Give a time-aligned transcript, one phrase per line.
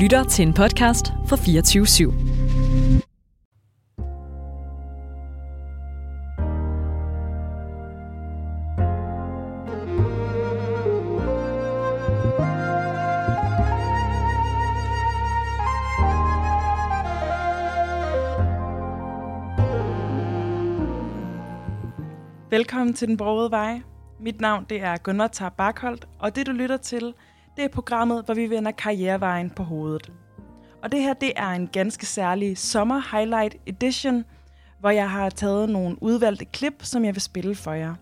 [0.00, 2.12] lytter til en podcast fra 24 /7.
[22.50, 23.80] Velkommen til Den Brogede Vej.
[24.20, 27.14] Mit navn det er Gunnar Tar Barkholdt, og det du lytter til,
[27.56, 30.12] det er programmet, hvor vi vender karrierevejen på hovedet.
[30.82, 34.24] Og det her, det er en ganske særlig sommer highlight edition,
[34.80, 37.94] hvor jeg har taget nogle udvalgte klip, som jeg vil spille for jer.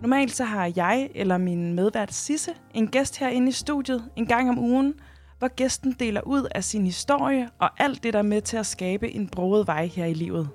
[0.00, 4.48] Normalt så har jeg eller min medvært Sisse en gæst herinde i studiet en gang
[4.48, 4.94] om ugen,
[5.38, 8.66] hvor gæsten deler ud af sin historie og alt det, der er med til at
[8.66, 10.48] skabe en broet vej her i livet.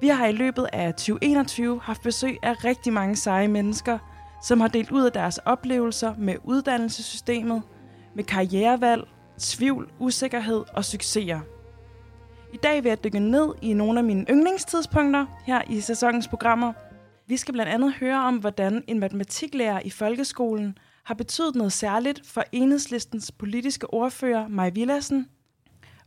[0.00, 3.98] Vi har i løbet af 2021 haft besøg af rigtig mange seje mennesker,
[4.42, 7.62] som har delt ud af deres oplevelser med uddannelsessystemet,
[8.14, 11.40] med karrierevalg, tvivl, usikkerhed og succeser.
[12.52, 16.72] I dag vil jeg dykke ned i nogle af mine yndlingstidspunkter her i sæsonens programmer.
[17.26, 22.26] Vi skal blandt andet høre om, hvordan en matematiklærer i folkeskolen har betydet noget særligt
[22.26, 25.28] for enhedslistens politiske ordfører Maj Villassen,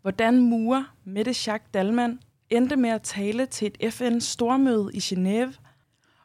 [0.01, 5.51] hvordan murer Mette Schack Dalman endte med at tale til et FN-stormøde i Genève,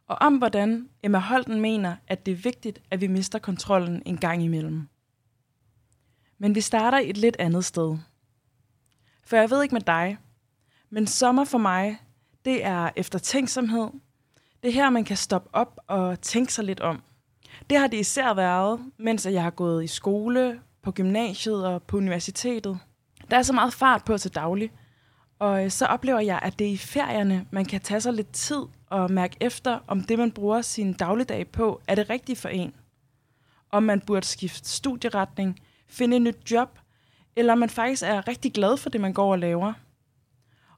[0.07, 4.17] og om hvordan Emma Holten mener, at det er vigtigt, at vi mister kontrollen en
[4.17, 4.89] gang imellem.
[6.39, 7.99] Men vi starter et lidt andet sted.
[9.25, 10.19] For jeg ved ikke med dig,
[10.91, 11.99] men sommer for mig,
[12.45, 13.89] det er eftertænksomhed.
[14.63, 17.03] Det er her, man kan stoppe op og tænke sig lidt om.
[17.71, 21.97] Det har det især været, mens jeg har gået i skole, på gymnasiet og på
[21.97, 22.79] universitetet.
[23.31, 24.73] Der er så meget fart på til daglig,
[25.39, 28.33] og øh, så oplever jeg, at det er i ferierne, man kan tage sig lidt
[28.33, 32.49] tid og mærke efter, om det, man bruger sin dagligdag på, er det rigtige for
[32.49, 32.75] en.
[33.71, 36.79] Om man burde skifte studieretning, finde et nyt job,
[37.37, 39.73] eller om man faktisk er rigtig glad for det, man går og laver.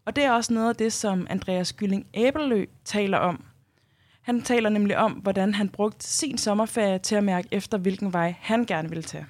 [0.05, 3.45] Og det er også noget af det, som Andreas Gylling Æbelø taler om.
[4.23, 8.35] Han taler nemlig om, hvordan han brugte sin sommerferie til at mærke efter, hvilken vej
[8.41, 9.27] han gerne ville tage.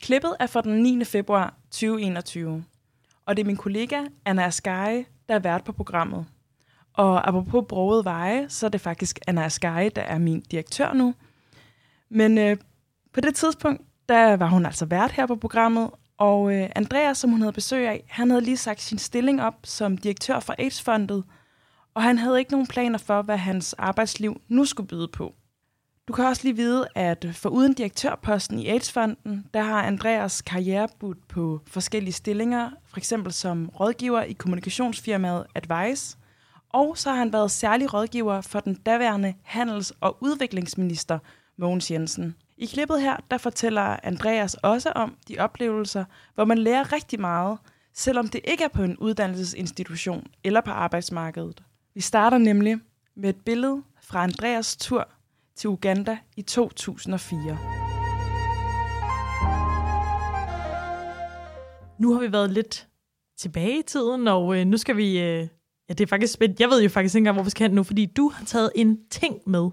[0.00, 1.04] Klippet er fra den 9.
[1.04, 2.64] februar 2021.
[3.26, 6.26] Og det er min kollega Anna Askai, der er vært på programmet.
[6.92, 11.14] Og apropos broget veje, så er det faktisk Anna Askai, der er min direktør nu.
[12.08, 12.56] Men øh,
[13.12, 17.30] på det tidspunkt, der var hun altså vært her på programmet, og øh, Andreas, som
[17.30, 21.24] hun havde besøg af, han havde lige sagt sin stilling op som direktør for AIDS-fondet,
[21.94, 25.34] og han havde ikke nogen planer for, hvad hans arbejdsliv nu skulle byde på.
[26.08, 30.88] Du kan også lige vide, at for uden direktørposten i AIDS-fonden, der har Andreas karriere
[30.98, 36.16] budt på forskellige stillinger, for eksempel som rådgiver i kommunikationsfirmaet Advice,
[36.70, 41.18] og så har han været særlig rådgiver for den daværende handels- og udviklingsminister
[41.56, 42.34] Mogens Jensen.
[42.58, 46.04] I klippet her, der fortæller Andreas også om de oplevelser,
[46.34, 47.58] hvor man lærer rigtig meget,
[47.94, 51.62] selvom det ikke er på en uddannelsesinstitution eller på arbejdsmarkedet.
[51.94, 52.78] Vi starter nemlig
[53.16, 55.08] med et billede fra Andreas tur
[55.56, 57.58] til Uganda i 2004.
[61.98, 62.86] Nu har vi været lidt
[63.38, 65.20] tilbage i tiden, og øh, nu skal vi...
[65.20, 65.48] Øh,
[65.88, 66.60] ja, det er faktisk spændt.
[66.60, 68.70] Jeg ved jo faktisk ikke engang, hvor vi skal hen nu, fordi du har taget
[68.74, 69.70] en ting med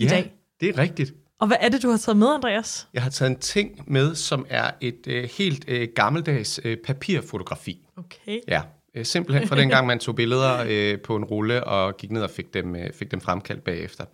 [0.00, 0.34] ja, i dag.
[0.60, 1.14] det er rigtigt.
[1.40, 2.88] Og hvad er det, du har taget med, Andreas?
[2.94, 7.86] Jeg har taget en ting med, som er et øh, helt øh, gammeldags øh, papirfotografi.
[7.96, 8.40] Okay.
[8.48, 8.62] Ja,
[8.94, 12.30] øh, simpelthen fra dengang, man tog billeder øh, på en rulle og gik ned og
[12.30, 14.04] fik dem, øh, fik dem fremkaldt bagefter.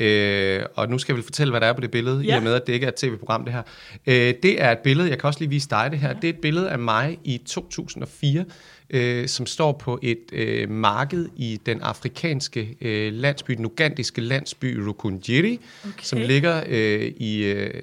[0.00, 2.34] Øh, og nu skal jeg vel fortælle, hvad der er på det billede, ja.
[2.34, 3.62] i og med, at det ikke er et tv-program, det her.
[4.06, 6.08] Øh, det er et billede, jeg kan også lige vise dig det her.
[6.08, 6.14] Ja.
[6.14, 8.44] Det er et billede af mig i 2004,
[8.90, 14.76] øh, som står på et øh, marked i den afrikanske øh, landsby, den ugandiske landsby
[14.86, 16.02] Rukunjiri, okay.
[16.02, 17.82] som ligger øh, i, øh,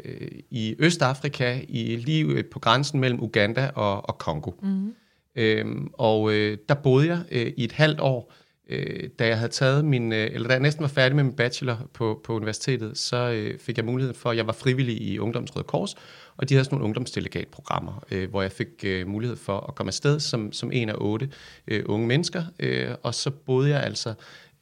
[0.51, 4.51] i Østafrika, i lige på grænsen mellem Uganda og, og Kongo.
[4.61, 4.93] Mm-hmm.
[5.35, 9.37] Øhm, og øh, der boede jeg øh, i et halvt år, øh, Øh, da jeg
[9.37, 12.33] havde taget min, øh, eller da jeg næsten var færdig med min bachelor på, på
[12.35, 15.95] universitetet, så øh, fik jeg mulighed for, at jeg var frivillig i Ungdoms Røde Kors,
[16.37, 19.89] og de havde sådan nogle ungdomsdelegatprogrammer, øh, hvor jeg fik øh, mulighed for at komme
[19.89, 21.29] afsted som, som en af otte
[21.67, 24.09] øh, unge mennesker, øh, og så boede jeg altså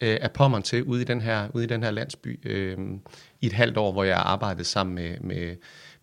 [0.02, 2.78] øh, af Pommern til ude i den her, ude i den her landsby øh,
[3.42, 5.56] i et halvt år, hvor jeg arbejdede sammen med, med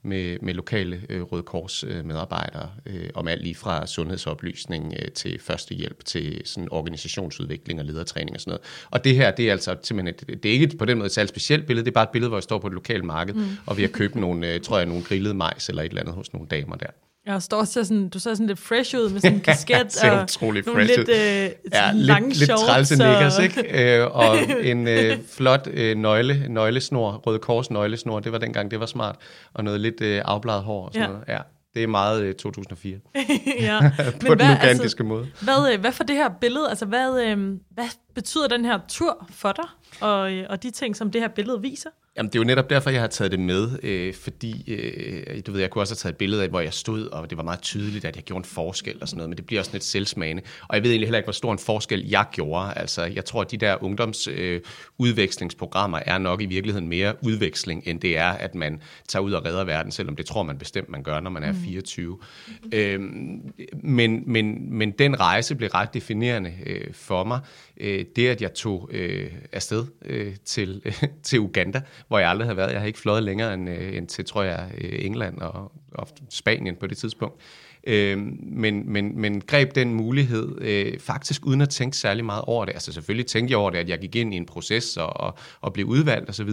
[0.02, 5.12] med, med lokale øh, Røde Kors øh, medarbejdere øh, om alt lige fra sundhedsoplysning øh,
[5.12, 8.62] til førstehjælp til sådan organisationsudvikling og ledertræning og sådan noget.
[8.90, 11.12] Og det her, det er altså simpelthen, det, det er ikke på den måde et
[11.12, 13.34] særligt specielt billede, det er bare et billede, hvor jeg står på et lokalt marked,
[13.34, 13.46] mm.
[13.66, 16.14] og vi har købt nogle, øh, tror jeg, nogle grillede majs eller et eller andet
[16.14, 16.90] hos nogle damer der.
[17.26, 19.92] Ja, og står også sådan, du ser sådan lidt fresh ud med sådan en kasket
[19.92, 21.14] ser og utrolig fresh lidt, ud.
[21.14, 23.98] øh, Ja, lange lidt, lidt trælse og- nikkers, ikke?
[24.00, 24.36] Øh, og
[24.70, 29.16] en øh, flot øh, nøgle, nøglesnor, Røde Kors nøglesnor, det var dengang, det var smart,
[29.54, 31.12] og noget lidt øh, afbladet hår og sådan Ja.
[31.12, 31.28] noget.
[31.28, 31.38] Ja.
[31.74, 32.96] det er meget øh, 2004
[33.60, 33.78] ja.
[33.80, 35.28] på Men den hvad, altså, måde.
[35.40, 37.84] hvad, øh, hvad for det her billede, altså hvad, øh, hvad
[38.14, 39.64] betyder den her tur for dig,
[40.00, 41.90] og, øh, og de ting, som det her billede viser?
[42.16, 45.52] Jamen, det er jo netop derfor, jeg har taget det med, øh, fordi øh, du
[45.52, 47.44] ved, jeg kunne også have taget et billede af, hvor jeg stod, og det var
[47.44, 49.84] meget tydeligt, at jeg gjorde en forskel og sådan noget, men det bliver også lidt
[49.84, 50.42] selvsmagende.
[50.68, 52.72] Og jeg ved egentlig heller ikke, hvor stor en forskel jeg gjorde.
[52.76, 58.00] Altså, jeg tror, at de der ungdomsudvekslingsprogrammer øh, er nok i virkeligheden mere udveksling, end
[58.00, 61.02] det er, at man tager ud og redder verden, selvom det tror man bestemt, man
[61.02, 62.18] gør, når man er 24.
[62.62, 62.70] Mm.
[62.72, 67.40] Øhm, men, men, men den rejse blev ret definerende øh, for mig.
[67.76, 71.82] Øh, det, at jeg tog øh, afsted øh, til, øh, til Uganda,
[72.12, 72.72] hvor jeg aldrig havde været.
[72.72, 76.08] Jeg har ikke fløjet længere end, øh, end til, tror jeg, øh, England og, og
[76.30, 77.42] Spanien på det tidspunkt.
[77.86, 82.64] Øh, men, men, men greb den mulighed øh, faktisk uden at tænke særlig meget over
[82.64, 82.72] det.
[82.72, 85.34] Altså selvfølgelig tænkte jeg over det, at jeg gik ind i en proces og, og,
[85.60, 86.50] og blev udvalgt osv.,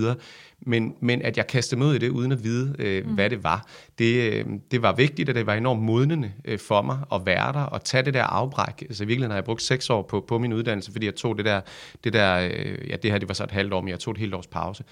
[0.61, 3.13] men, men at jeg kastede mig ud i det uden at vide, øh, mm.
[3.13, 3.67] hvad det var,
[3.99, 7.53] det, øh, det var vigtigt, og det var enormt modnende øh, for mig at være
[7.53, 8.81] der og tage det der afbræk.
[8.81, 11.37] Altså i virkeligheden har jeg brugt seks år på, på min uddannelse, fordi jeg tog
[11.37, 11.61] det der,
[12.03, 14.11] det der øh, ja det her det var så et halvt år, men jeg tog
[14.11, 14.83] et helt års pause.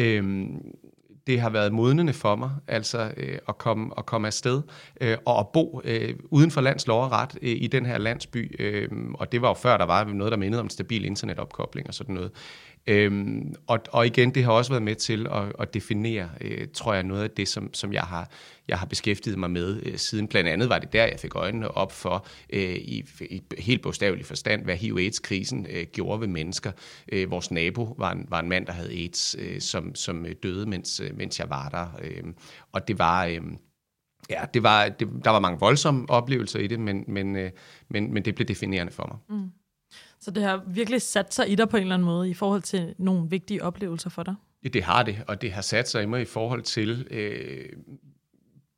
[0.00, 0.46] Øh,
[1.26, 4.62] det har været modnende for mig, altså øh, at, komme, at komme afsted
[5.00, 7.98] øh, og at bo øh, uden for lands lov og ret øh, i den her
[7.98, 8.56] landsby.
[8.58, 11.88] Øh, og det var jo før, der var noget, der mindede om en stabil internetopkobling
[11.88, 12.30] og sådan noget.
[12.86, 16.94] Øhm, og, og igen, det har også været med til at, at definere, øh, tror
[16.94, 18.30] jeg, noget af det, som, som jeg, har,
[18.68, 20.28] jeg har beskæftiget mig med øh, siden.
[20.28, 24.26] Blandt andet var det der, jeg fik øjnene op for, øh, i, i helt bogstavelig
[24.26, 26.72] forstand, hvad HIV-AIDS-krisen øh, gjorde ved mennesker.
[27.12, 30.66] Øh, vores nabo var en, var en mand, der havde AIDS, øh, som, som døde,
[30.66, 31.86] mens, øh, mens jeg var der.
[32.02, 32.24] Øh,
[32.72, 33.26] og det var...
[33.26, 33.40] Øh,
[34.30, 37.50] Ja, det var, det, der var mange voldsomme oplevelser i det, men, men, øh,
[37.88, 39.38] men, men det blev definerende for mig.
[39.38, 39.50] Mm.
[40.20, 42.62] Så det har virkelig sat sig i dig på en eller anden måde i forhold
[42.62, 44.34] til nogle vigtige oplevelser for dig?
[44.64, 47.68] Ja, det har det, og det har sat sig i mig i forhold til øh,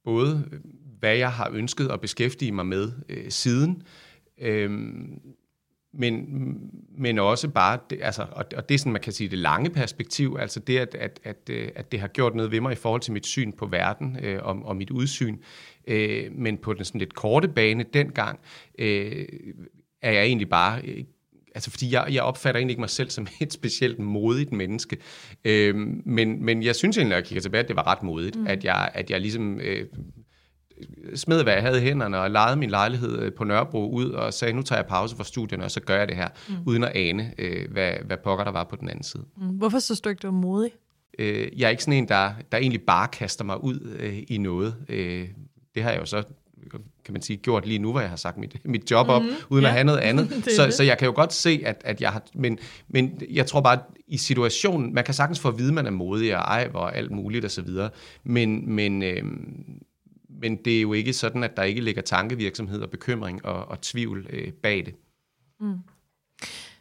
[0.04, 0.60] både, øh,
[0.98, 3.82] hvad jeg har ønsket at beskæftige mig med øh, siden,
[4.38, 4.70] øh,
[5.94, 6.26] men,
[6.98, 9.70] men også bare, det, altså, og, og det er sådan, man kan sige, det lange
[9.70, 12.76] perspektiv, altså det, at, at, at, øh, at det har gjort noget ved mig i
[12.76, 15.38] forhold til mit syn på verden øh, og, og mit udsyn,
[15.86, 18.40] øh, men på den sådan lidt korte bane dengang,
[18.78, 19.26] øh,
[20.02, 21.04] er jeg egentlig bare øh,
[21.54, 24.96] altså fordi jeg, jeg opfatter egentlig ikke mig selv som et specielt modigt menneske,
[25.44, 28.36] øhm, men, men jeg synes egentlig, når jeg kigger tilbage, at det var ret modigt,
[28.36, 28.46] mm.
[28.46, 29.86] at, jeg, at jeg ligesom øh,
[31.14, 34.54] smed, hvad jeg havde i hænderne, og lejede min lejlighed på Nørrebro ud, og sagde,
[34.54, 36.54] nu tager jeg pause fra studierne, og så gør jeg det her, mm.
[36.66, 39.24] uden at ane, øh, hvad, hvad pokker der var på den anden side.
[39.36, 39.48] Mm.
[39.48, 40.70] Hvorfor så du ikke, du var modig?
[41.18, 44.38] Øh, jeg er ikke sådan en, der, der egentlig bare kaster mig ud øh, i
[44.38, 44.76] noget.
[44.88, 45.28] Øh,
[45.74, 46.22] det har jeg jo så
[47.04, 49.36] kan man sige, gjort lige nu, hvor jeg har sagt mit, mit job op, mm-hmm.
[49.48, 49.68] uden ja.
[49.68, 50.44] at have noget andet.
[50.56, 52.22] så, så jeg kan jo godt se, at, at jeg har...
[52.34, 52.58] Men,
[52.88, 54.94] men jeg tror bare, at i situationen...
[54.94, 57.44] Man kan sagtens få at vide, at man er modig og ej, og alt muligt
[57.44, 57.68] osv.
[58.24, 59.22] Men, men, øh,
[60.40, 63.80] men det er jo ikke sådan, at der ikke ligger tankevirksomhed og bekymring og, og
[63.80, 64.94] tvivl øh, bag det.
[65.60, 65.78] Mm.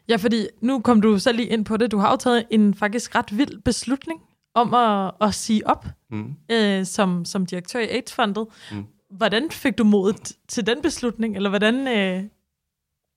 [0.09, 1.91] Ja, fordi nu kom du selv lige ind på det.
[1.91, 4.21] Du har jo taget en faktisk ret vild beslutning
[4.53, 6.35] om at, at sige op mm.
[6.51, 8.47] øh, som, som direktør i AIDS-fondet.
[8.71, 8.85] Mm.
[9.11, 12.23] Hvordan fik du modet til den beslutning, eller hvordan øh,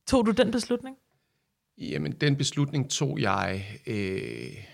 [0.07, 0.97] tog du den beslutning?
[1.79, 4.65] Jamen, den beslutning tog jeg øh,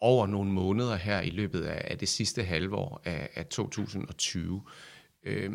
[0.00, 4.62] over nogle måneder her i løbet af, af det sidste halvår af, af 2020,
[5.22, 5.52] øh,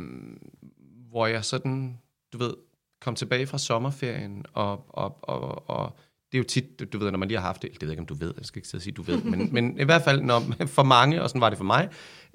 [1.09, 1.99] hvor jeg sådan,
[2.33, 2.53] du ved,
[3.01, 5.97] kom tilbage fra sommerferien, og, og, og, og
[6.31, 7.93] det er jo tit, du ved, når man lige har haft det, det ved jeg
[7.93, 10.21] ikke, om du ved, jeg skal ikke sige, du ved, men, men i hvert fald
[10.21, 11.89] når, for mange, og sådan var det for mig,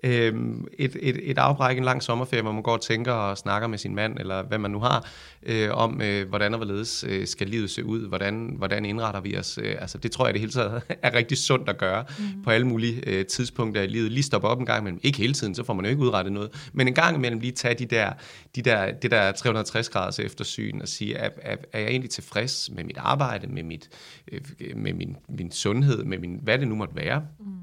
[0.05, 0.35] øh,
[0.79, 3.79] et, et, et afbræk, en lang sommerferie, hvor man går og tænker og snakker med
[3.79, 5.07] sin mand, eller hvad man nu har,
[5.43, 9.37] øh, om øh, hvordan og hvorledes øh, skal livet se ud, hvordan, hvordan indretter vi
[9.37, 9.59] os.
[9.63, 12.43] Øh, altså det tror jeg det hele taget er rigtig sundt at gøre mm.
[12.43, 14.13] på alle mulige øh, tidspunkter i livet.
[14.13, 15.01] Lige stoppe op en gang imellem.
[15.03, 17.53] Ikke hele tiden, så får man jo ikke udrettet noget, men en gang imellem lige
[17.53, 18.13] tage de der,
[18.57, 22.71] de der, det der 360 graders eftersyn og sige, er, er, er jeg egentlig tilfreds
[22.73, 23.89] med mit arbejde, med, mit,
[24.33, 24.41] øh,
[24.77, 27.23] med min, min sundhed, med min, hvad det nu måtte være.
[27.41, 27.58] Mm.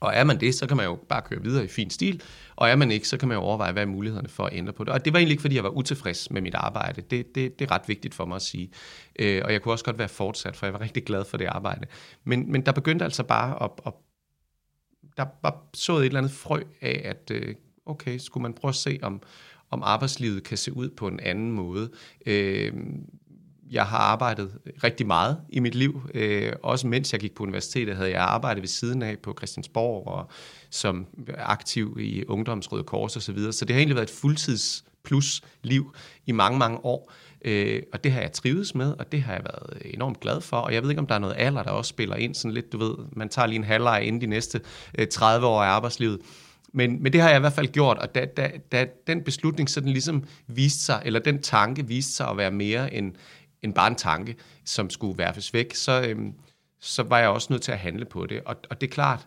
[0.00, 2.22] Og er man det, så kan man jo bare køre videre i fin stil,
[2.56, 4.72] og er man ikke, så kan man jo overveje, hvad er mulighederne for at ændre
[4.72, 4.92] på det.
[4.92, 7.00] Og det var egentlig ikke, fordi jeg var utilfreds med mit arbejde.
[7.00, 8.70] Det, det, det er ret vigtigt for mig at sige.
[9.18, 11.46] Øh, og jeg kunne også godt være fortsat, for jeg var rigtig glad for det
[11.46, 11.86] arbejde.
[12.24, 13.92] Men, men der begyndte altså bare at, at
[15.16, 17.54] der var sået et eller andet frø af, at øh,
[17.86, 19.22] okay, skulle man prøve at se, om,
[19.70, 21.90] om arbejdslivet kan se ud på en anden måde.
[22.26, 22.72] Øh,
[23.70, 24.50] jeg har arbejdet
[24.84, 26.02] rigtig meget i mit liv.
[26.14, 30.06] Øh, også mens jeg gik på universitetet, havde jeg arbejdet ved siden af på Christiansborg
[30.06, 30.30] og
[30.70, 31.06] som
[31.38, 33.52] aktiv i Ungdomsrøde Kors og så videre.
[33.52, 35.94] Så det har egentlig været et fuldtids plus liv
[36.26, 37.12] i mange, mange år.
[37.44, 40.56] Øh, og det har jeg trives med, og det har jeg været enormt glad for.
[40.56, 42.72] Og jeg ved ikke, om der er noget alder, der også spiller ind sådan lidt,
[42.72, 44.60] du ved, man tager lige en halvleg inden de næste
[44.98, 46.20] øh, 30 år af arbejdslivet.
[46.72, 49.70] men, men det har jeg i hvert fald gjort, og da, da, da den beslutning
[49.70, 53.12] sådan ligesom viste sig, eller den tanke viste sig at være mere end,
[53.66, 56.34] end bare en tanke, som skulle værfes væk, så, øhm,
[56.80, 58.40] så var jeg også nødt til at handle på det.
[58.44, 59.26] Og, og det er klart,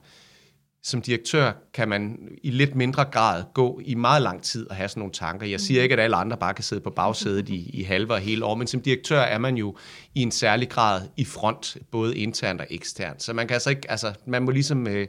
[0.84, 4.90] som direktør kan man i lidt mindre grad gå i meget lang tid og have
[4.90, 5.48] sådan nogle tanker.
[5.48, 8.20] Jeg siger ikke, at alle andre bare kan sidde på bagsædet i, i halve og
[8.20, 9.78] hele år, men som direktør er man jo
[10.16, 13.24] i en særlig grad i front, både internt og eksternt.
[13.24, 15.08] Så man kan altså ikke, altså man må ligesom øh,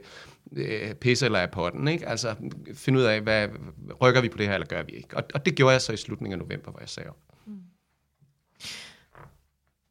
[0.55, 2.07] øh, pisse eller af potten, ikke?
[2.07, 2.35] Altså
[2.73, 3.47] finde ud af, hvad,
[4.01, 5.17] rykker vi på det her, eller gør vi ikke?
[5.17, 7.17] Og, og det gjorde jeg så i slutningen af november, hvor jeg sagde op.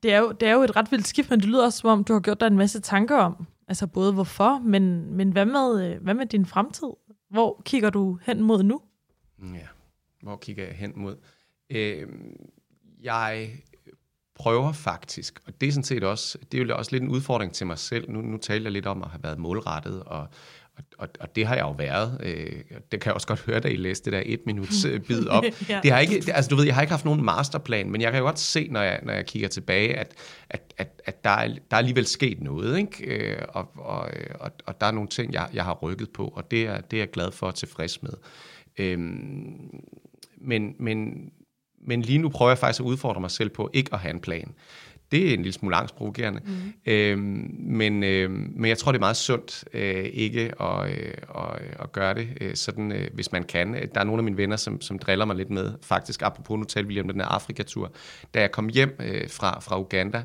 [0.03, 1.91] Det er, jo, det er jo et ret vildt skift, men det lyder også, som
[1.91, 5.47] om du har gjort dig en masse tanker om, altså både hvorfor, men, men hvad,
[5.47, 6.89] med, øh, hvad med din fremtid?
[7.31, 8.81] Hvor kigger du hen mod nu?
[9.39, 9.67] Mm, ja,
[10.23, 11.17] hvor kigger jeg hen mod?
[11.71, 12.09] Øh,
[13.03, 13.51] jeg
[14.35, 17.53] prøver faktisk, og det er sådan set også, det er jo også lidt en udfordring
[17.53, 18.11] til mig selv.
[18.11, 20.29] Nu, nu taler jeg lidt om at have været målrettet, og,
[20.99, 22.21] og, og, det har jeg jo været.
[22.23, 22.53] Øh,
[22.93, 25.27] det kan jeg også godt høre, da I læste det der et minuts øh, bid
[25.27, 25.45] op.
[25.69, 25.81] ja.
[25.83, 28.19] det har ikke, altså du ved, jeg har ikke haft nogen masterplan, men jeg kan
[28.19, 30.15] jo godt se, når jeg, når jeg kigger tilbage, at,
[30.51, 33.05] at, at, at der, er, der er alligevel sket noget, ikke?
[33.05, 34.11] Øh, og, og,
[34.41, 36.97] og, og der er nogle ting, jeg, jeg har rykket på, og det er, det
[36.97, 38.13] er jeg glad for og tilfreds med.
[38.79, 39.85] Øhm,
[40.41, 41.31] men, men,
[41.87, 44.21] men lige nu prøver jeg faktisk at udfordre mig selv på ikke at have en
[44.21, 44.55] plan.
[45.13, 46.41] Det er en lille smule angstprovokerende.
[46.45, 46.93] Mm.
[46.93, 51.63] Øhm, men, øhm, men jeg tror, det er meget sundt øh, ikke at, øh, at,
[51.81, 53.75] at gøre det, øh, sådan, øh, hvis man kan.
[53.95, 55.73] Der er nogle af mine venner, som, som driller mig lidt med.
[55.83, 57.93] Faktisk, apropos, nu talte vi om den her Afrikatur.
[58.35, 60.23] Da jeg kom hjem øh, fra, fra Uganda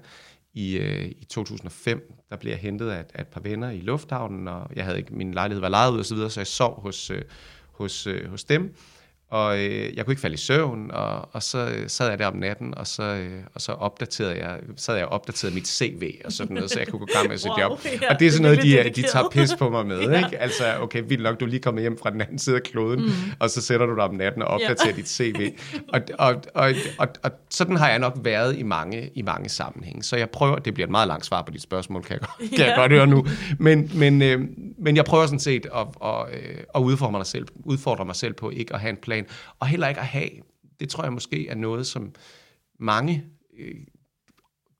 [0.54, 4.48] i, øh, i 2005, der blev jeg hentet af, af et par venner i lufthavnen,
[4.48, 6.82] og jeg havde ikke, min lejlighed var lejet ud og så videre, så jeg sov
[6.82, 7.22] hos, øh,
[7.72, 8.76] hos, øh, hos dem
[9.36, 12.28] og øh, jeg kunne ikke falde i søvn, og, og så øh, sad jeg der
[12.28, 16.12] om natten, og så, øh, og så opdaterede jeg, sad jeg og opdaterede mit CV
[16.26, 17.80] og sådan noget, så jeg kunne gå gang med sit wow, job.
[17.86, 20.02] Ja, og det er sådan noget, de, de tager pis på mig med.
[20.10, 20.26] ja.
[20.26, 20.38] ikke?
[20.38, 23.02] Altså, okay, vildt nok, du er lige kommet hjem fra den anden side af kloden,
[23.06, 23.12] mm.
[23.40, 24.96] og så sætter du dig om natten og opdaterer ja.
[24.96, 25.52] dit CV.
[25.94, 30.04] Og, og, og, og, og sådan har jeg nok været i mange, i mange sammenhænge.
[30.04, 32.58] Så jeg prøver, det bliver et meget langt svar på dit spørgsmål, kan jeg, kan
[32.58, 32.66] ja.
[32.66, 33.26] jeg godt høre nu.
[33.60, 34.42] Men, men, øh,
[34.78, 36.26] men jeg prøver sådan set at, at,
[36.76, 39.25] at udfordre, mig selv, udfordre mig selv på ikke at have en plan,
[39.60, 40.30] og heller ikke at have.
[40.80, 42.14] Det tror jeg måske er noget, som
[42.80, 43.26] mange
[43.60, 43.76] øh,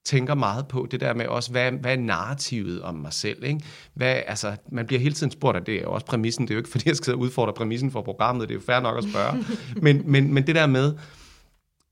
[0.06, 3.44] tænker meget på, det der med også, hvad, hvad er narrativet om mig selv?
[3.44, 3.64] Ikke?
[3.94, 6.56] Hvad, altså, man bliver hele tiden spurgt, og det er jo også præmissen, det er
[6.56, 9.04] jo ikke fordi, jeg skal udfordre præmissen for programmet, det er jo fair nok at
[9.04, 9.46] spørge,
[9.86, 10.94] men, men, men det der med,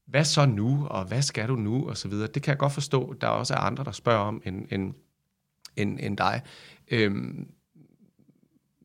[0.08, 2.74] hvad så nu, og hvad skal du nu, og så videre, det kan jeg godt
[2.74, 4.94] forstå, der også er andre, der spørger om, end, end,
[5.76, 6.42] end, end dig.
[6.92, 7.48] Øhm,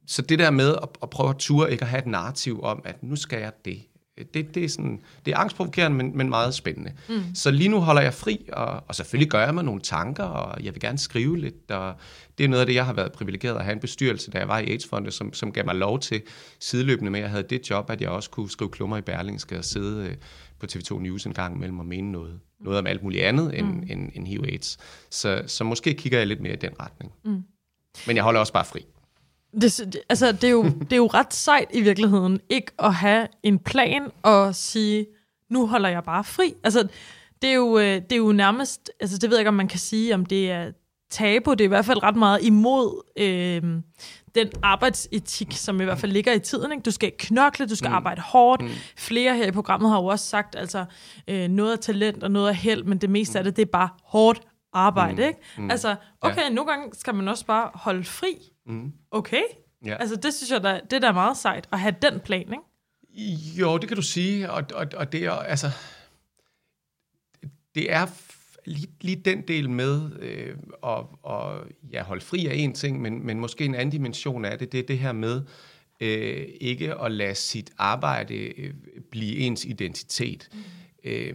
[0.08, 2.82] så det der med at, at prøve at ture ikke at have et narrativ om,
[2.84, 3.82] at nu skal jeg det.
[4.34, 6.92] Det, det, er, sådan, det er angstprovokerende, men, men meget spændende.
[7.08, 7.34] Mm.
[7.34, 10.64] Så lige nu holder jeg fri, og, og selvfølgelig gør jeg mig nogle tanker, og
[10.64, 11.70] jeg vil gerne skrive lidt.
[11.70, 11.94] Og
[12.38, 14.48] det er noget af det, jeg har været privilegeret at have en bestyrelse, da jeg
[14.48, 16.22] var i AIDS-fondet, som, som gav mig lov til
[16.60, 19.58] sideløbende med, at jeg havde det job, at jeg også kunne skrive klummer i Berlingske
[19.58, 20.16] og sidde øh,
[20.60, 22.40] på TV2 News en gang imellem og mene noget.
[22.60, 23.86] Noget om alt muligt andet end, mm.
[23.90, 24.78] end, end HIV-AIDS.
[25.10, 27.12] Så, så måske kigger jeg lidt mere i den retning.
[27.24, 27.42] Mm.
[28.06, 28.86] Men jeg holder også bare fri.
[29.60, 33.26] Det, altså, det, er jo, det er jo ret sejt i virkeligheden, ikke at have
[33.42, 35.06] en plan og sige,
[35.50, 36.54] nu holder jeg bare fri.
[36.64, 36.88] Altså,
[37.42, 39.68] det er jo, øh, det er jo nærmest, altså det ved jeg ikke, om man
[39.68, 40.70] kan sige, om det er
[41.10, 43.62] tabu, det er i hvert fald ret meget imod øh,
[44.34, 46.72] den arbejdsetik, som i hvert fald ligger i tiden.
[46.72, 46.82] Ikke?
[46.82, 47.94] Du skal knokle, du skal mm.
[47.94, 48.62] arbejde hårdt.
[48.62, 48.70] Mm.
[48.96, 50.84] Flere her i programmet har jo også sagt, altså
[51.28, 53.70] øh, noget af talent og noget af held, men det meste af det, det er
[53.72, 54.40] bare hårdt
[54.72, 55.22] arbejde.
[55.22, 55.28] Mm.
[55.28, 55.40] Ikke?
[55.58, 55.70] Mm.
[55.70, 56.48] Altså, okay, ja.
[56.48, 58.34] nogle gange skal man også bare holde fri.
[58.68, 58.92] Mm.
[59.10, 59.42] Okay.
[59.84, 59.94] Ja.
[59.94, 63.58] Altså, det synes jeg, der, det der er meget sejt, at have den plan, ikke?
[63.60, 65.70] Jo, det kan du sige, og, og, og det er, altså,
[67.74, 68.06] det er
[68.64, 73.26] lige, lige den del med øh, at, og, ja, holde fri af en ting, men,
[73.26, 75.42] men måske en anden dimension af det, det er det her med
[76.00, 78.74] øh, ikke at lade sit arbejde øh,
[79.10, 80.48] blive ens identitet.
[80.52, 80.58] Mm.
[81.04, 81.34] Øh,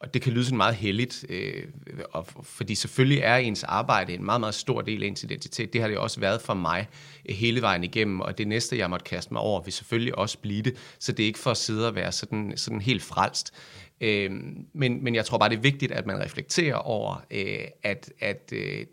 [0.00, 1.64] og det kan lyde sådan meget heldigt, øh,
[2.12, 5.72] og, fordi selvfølgelig er ens arbejde en meget, meget stor del af ens identitet.
[5.72, 6.88] Det har det også været for mig
[7.28, 10.38] øh, hele vejen igennem, og det næste, jeg måtte kaste mig over, vil selvfølgelig også
[10.38, 10.76] blive det.
[10.98, 13.54] Så det er ikke for at sidde og være sådan, sådan helt frelst.
[14.00, 14.30] Øh,
[14.74, 18.52] men, men jeg tror bare, det er vigtigt, at man reflekterer over, øh, at, at
[18.52, 18.86] øh,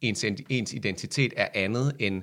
[0.00, 2.22] ens, ens identitet er andet end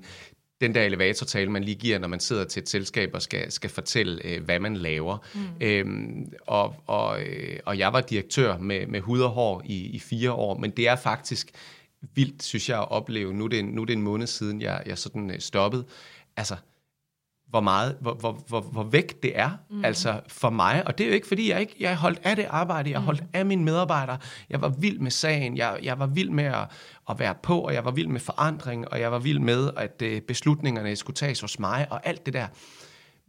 [0.61, 3.69] den der elevatortale, man lige giver, når man sidder til et selskab og skal, skal
[3.69, 5.17] fortælle, øh, hvad man laver.
[5.33, 5.39] Mm.
[5.61, 9.99] Øhm, og, og, øh, og jeg var direktør med, med hud og hår i, i
[9.99, 11.51] fire år, men det er faktisk
[12.15, 13.33] vildt, synes jeg, at opleve.
[13.33, 15.85] Nu er det, nu er det en måned siden, jeg, jeg sådan øh, stoppede.
[16.37, 16.55] Altså,
[17.49, 19.85] hvor meget, hvor, hvor, hvor, hvor væk det er, mm.
[19.85, 20.87] altså for mig.
[20.87, 23.21] Og det er jo ikke, fordi jeg ikke jeg holdt af det arbejde, jeg holdt
[23.21, 23.29] mm.
[23.33, 24.17] af mine medarbejdere.
[24.49, 26.67] Jeg var vild med sagen, jeg, jeg var vild med at,
[27.09, 30.03] at være på, og jeg var vild med forandring, og jeg var vild med, at
[30.05, 32.47] uh, beslutningerne skulle tages hos mig, og alt det der.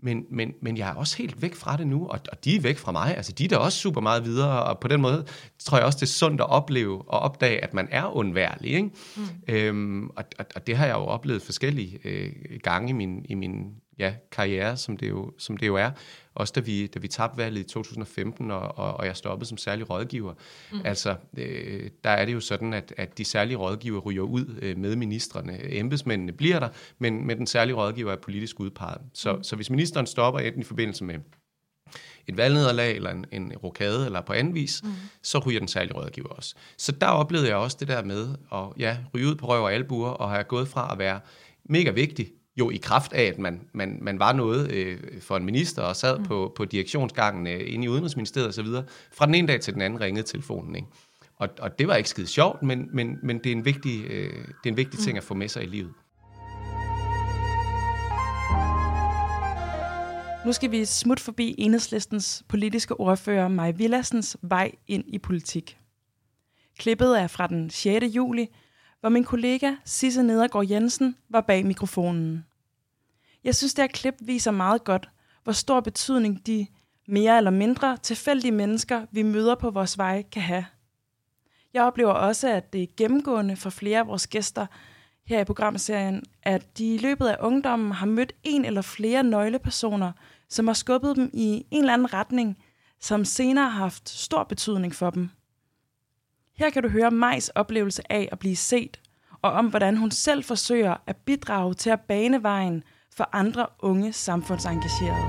[0.02, 2.60] Men, men, men jeg er også helt væk fra det nu, og, og de er
[2.60, 3.16] væk fra mig.
[3.16, 5.26] Altså, de er da også super meget videre, og på den måde
[5.58, 8.70] tror jeg også, det er sundt at opleve og opdage, at man er undværlig.
[8.70, 8.90] Ikke?
[9.16, 9.22] Mm.
[9.48, 12.32] Øhm, og, og, og det har jeg jo oplevet forskellige øh,
[12.62, 13.66] gange i min, i min
[13.98, 15.90] ja, karriere, som det, jo, som det jo er.
[16.34, 19.58] Også da vi, da vi tabte valget i 2015, og, og, og jeg stoppede som
[19.58, 20.34] særlig rådgiver.
[20.72, 20.80] Mm.
[20.84, 24.78] Altså, øh, der er det jo sådan, at, at de særlige rådgiver ryger ud øh,
[24.78, 25.74] med ministerne.
[25.74, 29.00] Embedsmændene bliver der, men, men den særlige rådgiver er politisk udpeget.
[29.14, 29.42] Så, mm.
[29.42, 31.14] så hvis ministeren stopper enten i forbindelse med
[32.26, 34.92] et valgnederlag, eller en, en rokade, eller på anden vis, mm.
[35.22, 36.54] så ryger den særlige rådgiver også.
[36.76, 39.72] Så der oplevede jeg også det der med at ja, ryge ud på røv og
[39.72, 41.20] albuer, og have gået fra at være
[41.64, 45.44] mega vigtig jo i kraft af, at man, man, man var noget øh, for en
[45.44, 46.24] minister og sad mm.
[46.24, 48.66] på, på direktionsgangen øh, inde i Udenrigsministeriet osv.,
[49.12, 50.74] fra den ene dag til den anden ringede telefonen.
[50.74, 50.88] Ikke?
[51.36, 54.32] Og, og det var ikke skide sjovt, men, men, men det er en vigtig, øh,
[54.32, 55.18] det er en vigtig ting mm.
[55.18, 55.92] at få med sig i livet.
[60.46, 65.78] Nu skal vi smut forbi enhedslistens politiske ordfører Maj Villassens vej ind i politik.
[66.78, 68.06] Klippet er fra den 6.
[68.06, 68.48] juli,
[69.00, 72.44] hvor min kollega Sisse Nedergaard Jensen var bag mikrofonen.
[73.44, 75.08] Jeg synes, det her klip viser meget godt,
[75.44, 76.66] hvor stor betydning de
[77.08, 80.66] mere eller mindre tilfældige mennesker, vi møder på vores vej, kan have.
[81.74, 84.66] Jeg oplever også, at det er gennemgående for flere af vores gæster
[85.26, 90.12] her i programserien, at de i løbet af ungdommen har mødt en eller flere nøglepersoner,
[90.48, 92.58] som har skubbet dem i en eller anden retning,
[93.00, 95.30] som senere har haft stor betydning for dem.
[96.56, 99.00] Her kan du høre Majs oplevelse af at blive set,
[99.42, 102.82] og om hvordan hun selv forsøger at bidrage til at bane vejen
[103.18, 105.28] for andre unge samfundsengagerede.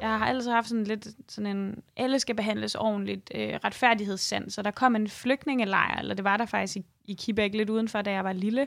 [0.00, 4.50] Jeg har altid haft sådan lidt sådan en, alle skal behandles ordentligt, øh, retfærdighedssand.
[4.50, 8.02] Så der kom en flygtningelejr, eller det var der faktisk i, i Kibæk lidt udenfor,
[8.02, 8.66] da jeg var lille,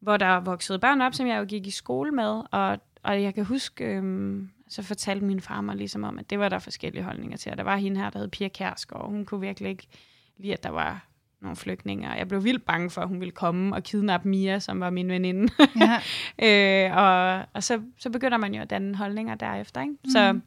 [0.00, 3.34] hvor der voksede børn op, som jeg jo gik i skole med, og, og jeg
[3.34, 7.04] kan huske, øh, så fortalte min far mig ligesom om, at det var der forskellige
[7.04, 7.52] holdninger til.
[7.52, 9.88] Og der var hende her, der hed Pia Kærsgaard, og hun kunne virkelig ikke
[10.36, 11.07] lide, at der var
[11.42, 14.58] nogle flygtninge, og jeg blev vildt bange for, at hun ville komme og kidnappe Mia,
[14.58, 15.52] som var min veninde.
[15.80, 16.00] Ja.
[16.88, 19.80] øh, og og så, så begynder man jo at danne holdninger derefter.
[19.80, 19.94] Ikke?
[20.04, 20.10] Mm.
[20.10, 20.40] Så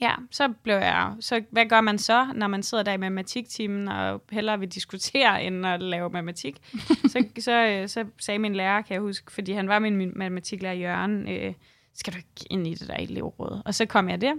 [0.00, 1.12] ja, så blev jeg...
[1.20, 5.44] Så hvad gør man så, når man sidder der i matematiktimen og hellere vil diskutere,
[5.44, 6.60] end at lave matematik?
[7.12, 10.74] så, så, så sagde min lærer, kan jeg huske, fordi han var min, min matematiklærer
[10.74, 11.54] Jørgen, øh,
[11.94, 13.62] skal du ikke ind i det der elevråd?
[13.64, 14.34] Og så kom jeg der.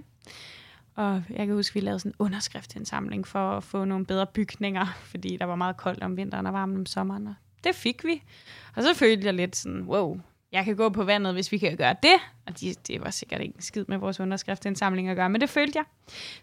[0.96, 4.26] Og jeg kan huske, at vi lavede sådan en underskriftsindsamling for at få nogle bedre
[4.26, 7.28] bygninger, fordi der var meget koldt om vinteren og varmt om sommeren.
[7.28, 8.24] Og det fik vi.
[8.76, 10.20] Og så følte jeg lidt sådan, wow,
[10.52, 12.16] jeg kan gå på vandet, hvis vi kan gøre det.
[12.46, 15.78] Og de, det var sikkert ikke skid med vores underskriftsindsamling at gøre, men det følte
[15.78, 15.86] jeg.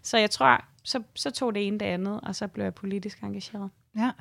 [0.01, 3.23] Så jeg tror, så, så tog det ene det andet, og så blev jeg politisk
[3.23, 3.69] engageret.
[3.97, 4.11] Ja,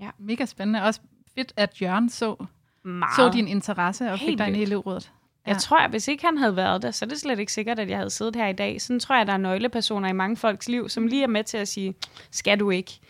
[0.00, 0.10] ja.
[0.18, 0.82] mega spændende.
[0.82, 1.00] Også
[1.34, 2.46] fedt, at Jørgen så,
[2.82, 3.16] Meget.
[3.16, 5.12] så din interesse og Helt fik dig ind i elevrådet.
[5.46, 7.78] Jeg tror, at hvis ikke han havde været der, så er det slet ikke sikkert,
[7.78, 8.80] at jeg havde siddet her i dag.
[8.80, 11.44] Sådan tror jeg, at der er nøglepersoner i mange folks liv, som lige er med
[11.44, 11.94] til at sige,
[12.30, 13.00] skal du ikke?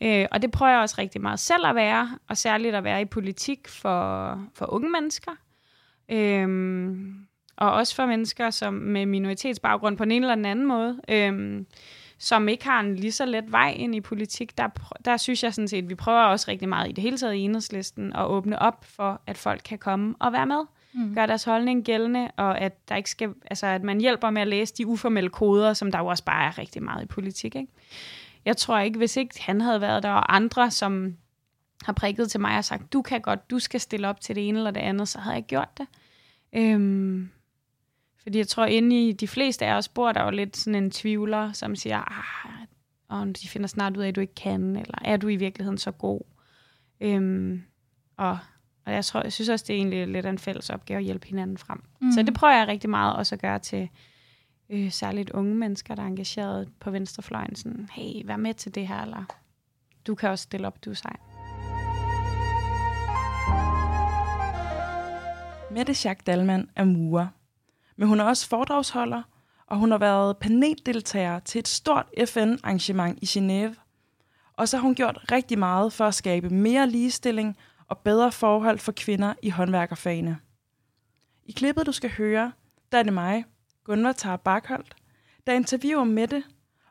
[0.00, 3.00] Øh, og det prøver jeg også rigtig meget selv at være, og særligt at være
[3.02, 5.32] i politik for, for unge mennesker.
[6.08, 6.48] Øh,
[7.56, 11.00] og også for mennesker som med minoritetsbaggrund på en eller anden måde.
[11.08, 11.64] Øh,
[12.20, 14.68] som ikke har en lige så let vej ind i politik, der,
[15.04, 17.34] der synes jeg sådan set, at vi prøver også rigtig meget i det hele taget
[17.34, 20.60] i enhedslisten at åbne op for, at folk kan komme og være med
[20.94, 21.14] mm.
[21.14, 24.48] gør deres holdning gældende, og at, der ikke skal, altså, at man hjælper med at
[24.48, 27.56] læse de uformelle koder, som der jo også bare er rigtig meget i politik.
[27.56, 27.72] Ikke?
[28.44, 31.16] Jeg tror ikke, hvis ikke han havde været der, og andre, som
[31.84, 34.48] har prikket til mig og sagt, du kan godt, du skal stille op til det
[34.48, 35.86] ene eller det andet, så havde jeg gjort det.
[36.52, 37.30] Øhm,
[38.22, 40.90] fordi jeg tror, inde i de fleste af os bor der jo lidt sådan en
[40.90, 42.66] tvivler, som siger, ah,
[43.08, 45.78] og de finder snart ud af, at du ikke kan, eller er du i virkeligheden
[45.78, 46.20] så god?
[47.00, 47.62] Øhm,
[48.16, 48.38] og
[48.88, 51.26] og jeg, tror, jeg synes også, det er egentlig lidt en fælles opgave at hjælpe
[51.26, 51.82] hinanden frem.
[52.00, 52.12] Mm.
[52.12, 53.88] Så det prøver jeg rigtig meget også at gøre til
[54.70, 57.56] øh, særligt unge mennesker, der er engageret på venstrefløjen.
[57.56, 59.24] Sådan, hey, vær med til det her, eller
[60.06, 61.16] du kan også stille op, du er sej.
[65.70, 67.26] Mette Schack Dalman er murer,
[67.96, 69.22] men hun er også foredragsholder,
[69.66, 73.74] og hun har været paneldeltager til et stort FN-arrangement i Genève.
[74.52, 77.56] Og så har hun gjort rigtig meget for at skabe mere ligestilling
[77.88, 80.38] og bedre forhold for kvinder i håndværkerfagene.
[81.44, 82.52] I klippet, du skal høre,
[82.92, 83.44] der er det mig,
[83.84, 84.96] Gunvar Tara Bakholdt,
[85.46, 86.42] der interviewer Mette,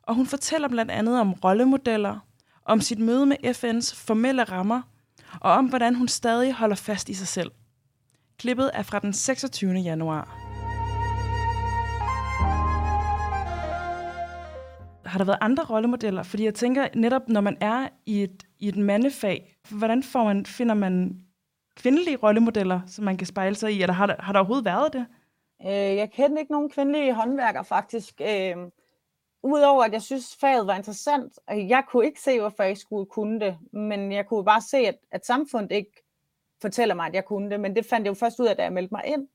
[0.04, 2.20] og hun fortæller blandt andet om rollemodeller,
[2.66, 4.82] om sit møde med FN's formelle rammer,
[5.42, 7.52] og om hvordan hun stadig holder fast i sig selv.
[8.38, 9.74] Klippet er fra den 26.
[9.74, 10.47] januar.
[15.18, 16.24] Har der været andre rollemodeller?
[16.24, 20.46] Fordi jeg tænker netop, når man er i et, i et mandefag, hvordan får man,
[20.46, 21.22] finder man
[21.76, 23.82] kvindelige rollemodeller, som man kan spejle sig i?
[23.82, 25.06] Eller har der, har der overhovedet været det?
[25.62, 28.22] Øh, jeg kender ikke nogen kvindelige håndværkere faktisk.
[28.22, 28.56] Øh,
[29.44, 32.82] Udover at jeg synes, faget var interessant, og jeg kunne ikke se, hvorfor jeg ikke
[32.82, 36.04] skulle kunne det, men jeg kunne bare se, at, at samfundet ikke
[36.62, 38.64] fortæller mig, at jeg kunne det, men det fandt jeg jo først ud af, da
[38.64, 39.28] jeg meldte mig ind.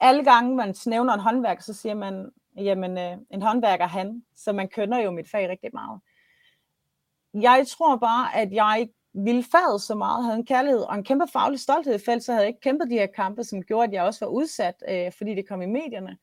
[0.00, 4.52] Alle gange man nævner en håndværk, så siger man, jamen øh, en håndværker han, så
[4.52, 6.00] man kønner jo mit fag rigtig meget.
[7.34, 11.04] Jeg tror bare, at jeg ikke ville faget så meget, havde en kærlighed og en
[11.04, 13.84] kæmpe faglig stolthed i felt, så havde jeg ikke kæmpet de her kampe, som gjorde,
[13.84, 16.18] at jeg også var udsat, øh, fordi det kom i medierne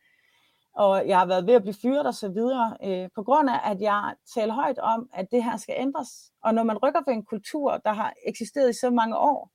[0.76, 3.72] og jeg har været ved at blive fyret og så videre, øh, på grund af,
[3.72, 6.32] at jeg taler højt om, at det her skal ændres.
[6.44, 9.52] Og når man rykker ved en kultur, der har eksisteret i så mange år,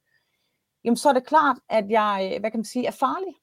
[0.85, 3.35] jamen så er det klart, at jeg, øh, hvad kan man sige, er farlig.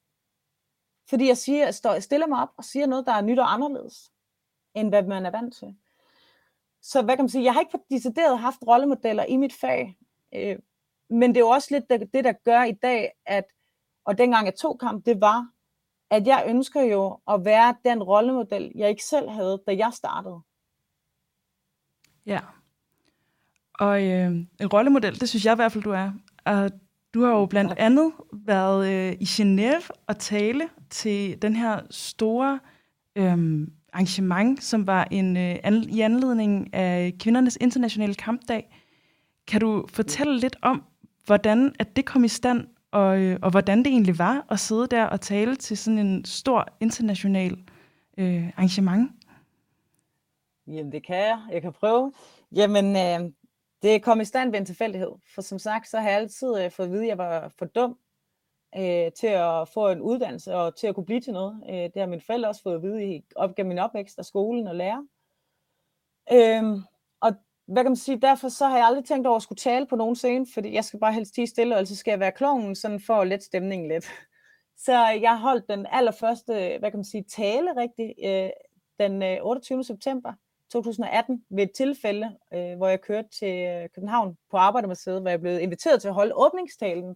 [1.10, 3.54] Fordi jeg, siger, jeg står, stiller mig op og siger noget, der er nyt og
[3.54, 4.12] anderledes,
[4.74, 5.76] end hvad man er vant til.
[6.82, 9.98] Så hvad kan man sige, jeg har ikke decideret haft rollemodeller i mit fag,
[10.34, 10.60] øh,
[11.10, 13.46] men det er jo også lidt det, det, der gør i dag, at,
[14.06, 15.50] og dengang jeg tog kamp, det var,
[16.10, 20.41] at jeg ønsker jo at være den rollemodel, jeg ikke selv havde, da jeg startede.
[22.26, 22.39] Ja.
[23.74, 26.12] Og øh, en rollemodel, det synes jeg i hvert fald, du er.
[26.46, 26.72] Og
[27.13, 32.60] du har jo blandt andet været øh, i Genève og tale til den her store
[33.15, 38.76] øh, arrangement, som var en øh, an, i anledning af kvindernes internationale kampdag.
[39.48, 40.84] Kan du fortælle lidt om,
[41.26, 44.88] hvordan at det kom i stand, og, øh, og hvordan det egentlig var at sidde
[44.88, 47.58] der og tale til sådan en stor international
[48.17, 49.12] øh, arrangement.
[50.67, 51.39] Jamen, det kan jeg.
[51.52, 52.12] Jeg kan prøve.
[52.52, 53.32] Jamen, øh,
[53.82, 55.12] det kom i stand ved en tilfældighed.
[55.36, 57.66] For som sagt, så har jeg altid øh, fået at vide, at jeg var for
[57.66, 58.00] dum
[58.78, 61.63] øh, til at få en uddannelse og til at kunne blive til noget.
[61.70, 64.26] Øh, det har mine forældre også fået at vide i, op gennem min opvækst af
[64.26, 65.04] skolen og lærer.
[66.32, 66.63] Øh,
[67.22, 67.34] og
[67.68, 69.96] hvad kan man sige, derfor så har jeg aldrig tænkt over at skulle tale på
[69.96, 72.76] nogen scene, fordi jeg skal bare helst tige stille, og så skal jeg være kloven,
[72.76, 74.06] sådan for at lette stemningen lidt.
[74.86, 78.50] Så jeg holdt den allerførste, hvad kan man sige, tale rigtig, øh,
[79.00, 79.84] den øh, 28.
[79.84, 80.34] September
[80.71, 85.41] 2018 ved et tilfælde, øh, hvor jeg kørte til øh, København på Arbejdermuseet, hvor jeg
[85.41, 87.15] blev inviteret til at holde åbningstalen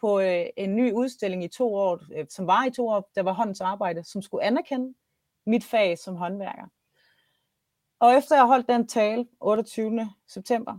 [0.00, 3.22] på øh, en ny udstilling i to år, øh, som var i to år, der
[3.22, 4.94] var håndens arbejde, som skulle anerkende
[5.46, 6.66] mit fag som håndværker.
[8.00, 10.10] Og efter jeg holdt den tale 28.
[10.28, 10.78] september,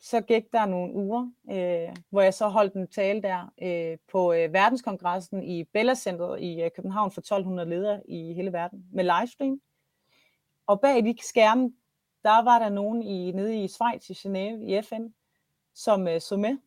[0.00, 4.32] så gik der nogle uger, øh, hvor jeg så holdt en tale der øh, på
[4.32, 9.04] øh, verdenskongressen i Bella Center i øh, København for 1200 ledere i hele verden med
[9.04, 9.60] livestream.
[10.66, 11.72] Og bag de skærme,
[12.24, 15.06] der var der nogen i, nede i Schweiz i Genève i FN,
[15.74, 16.58] som øh, så med,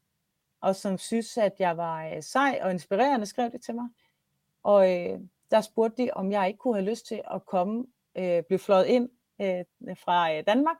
[0.61, 3.89] og som synes, at jeg var øh, sej og inspirerende, skrev det til mig.
[4.63, 5.19] Og øh,
[5.51, 8.85] der spurgte de, om jeg ikke kunne have lyst til at komme, øh, blive fløjet
[8.85, 9.09] ind
[9.41, 9.65] øh,
[9.97, 10.77] fra øh, Danmark,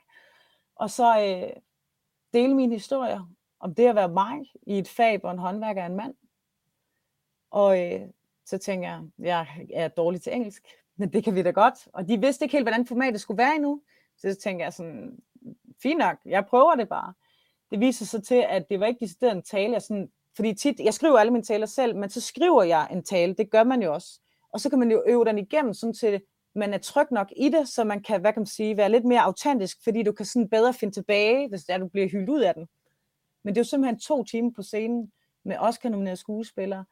[0.76, 1.62] og så øh,
[2.34, 5.86] dele mine historier om det at være mig i et fag, hvor en håndværker er
[5.86, 6.16] en mand.
[7.52, 8.02] Og øh,
[8.46, 11.88] så tænker jeg, jeg er dårlig til engelsk, men det kan vi da godt.
[11.94, 13.82] Og de vidste ikke helt, hvordan formatet skulle være endnu.
[14.18, 15.20] Så så tænkte jeg sådan,
[15.84, 17.14] fint nok, jeg prøver det bare.
[17.72, 20.80] Det viser sig til, at det var ikke decideret en tale, jeg sådan, fordi tit,
[20.80, 23.82] jeg skriver alle mine taler selv, men så skriver jeg en tale, det gør man
[23.82, 24.20] jo også.
[24.54, 26.22] Og så kan man jo øve den igennem, sådan til
[26.56, 29.06] man er tryg nok i det, så man kan, hvad kan man sige, være lidt
[29.06, 32.30] mere autentisk, fordi du kan sådan bedre finde tilbage, hvis det er, du bliver hyldt
[32.30, 32.68] ud af den.
[33.44, 35.12] Men det er jo simpelthen to timer på scenen
[35.44, 36.86] med Oscar-nominerede skuespillere.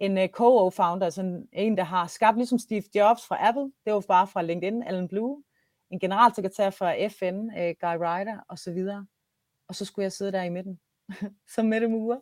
[0.00, 4.04] En uh, co-founder, altså en, der har skabt ligesom Steve Jobs fra Apple, det var
[4.08, 5.42] bare fra LinkedIn, Alan Blue.
[5.90, 9.06] En generalsekretær fra FN, uh, øh, Guy Ryder, og så videre.
[9.68, 10.80] Og så skulle jeg sidde der i midten,
[11.54, 12.20] som Mette Mure.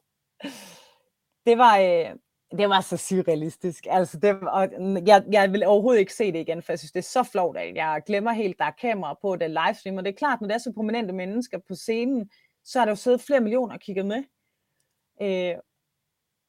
[1.47, 2.19] Det var, uh,
[2.59, 3.87] det var så surrealistisk.
[3.91, 4.69] Altså, det, og
[5.07, 7.57] jeg, jeg vil overhovedet ikke se det igen, for jeg synes, det er så flot,
[7.57, 10.41] at jeg glemmer helt, der er kamera på, det er livestream, og det er klart,
[10.41, 12.31] når der er så prominente mennesker på scenen,
[12.65, 14.23] så har der jo siddet flere millioner og kigget med.
[15.23, 15.57] Øh,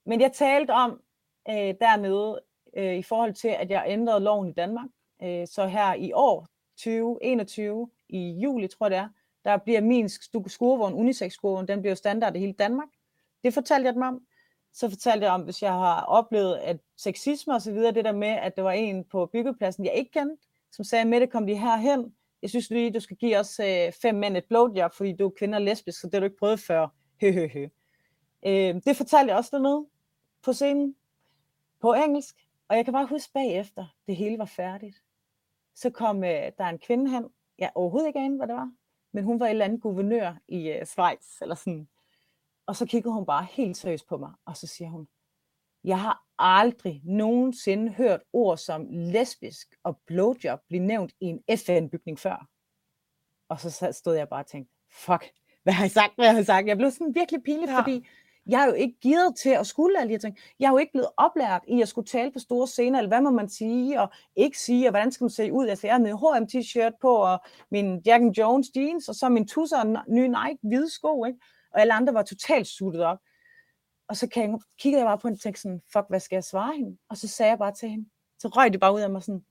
[0.06, 1.02] men jeg talte om
[1.50, 2.42] øh, dernede,
[2.78, 4.90] øh, i forhold til, at jeg ændrede loven i Danmark.
[5.24, 9.10] Øh, så her i år, 2021, i juli tror jeg det er,
[9.46, 10.10] der bliver min
[10.48, 12.88] skurvogn, unisex-skurvogn, den bliver standard i hele Danmark.
[13.44, 14.22] Det fortalte jeg dem om
[14.74, 18.12] så fortalte jeg om, hvis jeg har oplevet, at sexisme og så videre, det der
[18.12, 20.38] med, at der var en på byggepladsen, jeg ikke kendte,
[20.72, 22.14] som sagde, med det kom de herhen.
[22.42, 25.32] Jeg synes lige, du skal give os øh, fem mænd et blowjob, fordi du er
[25.38, 26.88] kvinder lesbisk, så det har du ikke prøvet før.
[27.22, 27.68] Hø, hø, hø.
[28.46, 29.86] Øh, det fortalte jeg også dernede
[30.44, 30.96] på scenen
[31.82, 32.36] på engelsk.
[32.68, 35.04] Og jeg kan bare huske bagefter, det hele var færdigt.
[35.76, 37.30] Så kom øh, der en kvinde hen.
[37.58, 38.72] Jeg overhovedet ikke anede, hvad det var.
[39.14, 41.88] Men hun var et eller andet guvernør i øh, Schweiz, eller sådan
[42.70, 45.08] og så kiggede hun bare helt seriøst på mig, og så siger hun,
[45.84, 52.20] Jeg har aldrig nogensinde hørt ord som lesbisk og blowjob blive nævnt i en FN-bygning
[52.20, 52.48] før.
[53.50, 55.32] Og så stod jeg bare og tænkte, fuck,
[55.64, 56.68] hvad har jeg sagt, hvad har jeg sagt?
[56.68, 57.80] Jeg blev sådan virkelig pinlig, ja.
[57.80, 58.08] fordi
[58.50, 60.38] jeg er jo ikke givet til at skulle alle de her ting.
[60.60, 63.22] Jeg er jo ikke blevet oplært i at skulle tale på store scener, eller hvad
[63.22, 65.68] må man sige og ikke sige, og hvordan skal man se ud.
[65.68, 67.40] Altså, jeg har min H&M t-shirt på, og
[67.72, 71.40] min Jack and Jones jeans, og så min tusser og nye Nike hvide sko, ikke?
[71.74, 73.18] og alle andre var totalt suttet op.
[74.08, 74.28] Og så
[74.80, 76.98] kiggede jeg bare på hende og tænkte sådan, fuck, hvad skal jeg svare hende?
[77.10, 78.10] Og så sagde jeg bare til hende,
[78.40, 79.46] så røg det bare ud af mig sådan,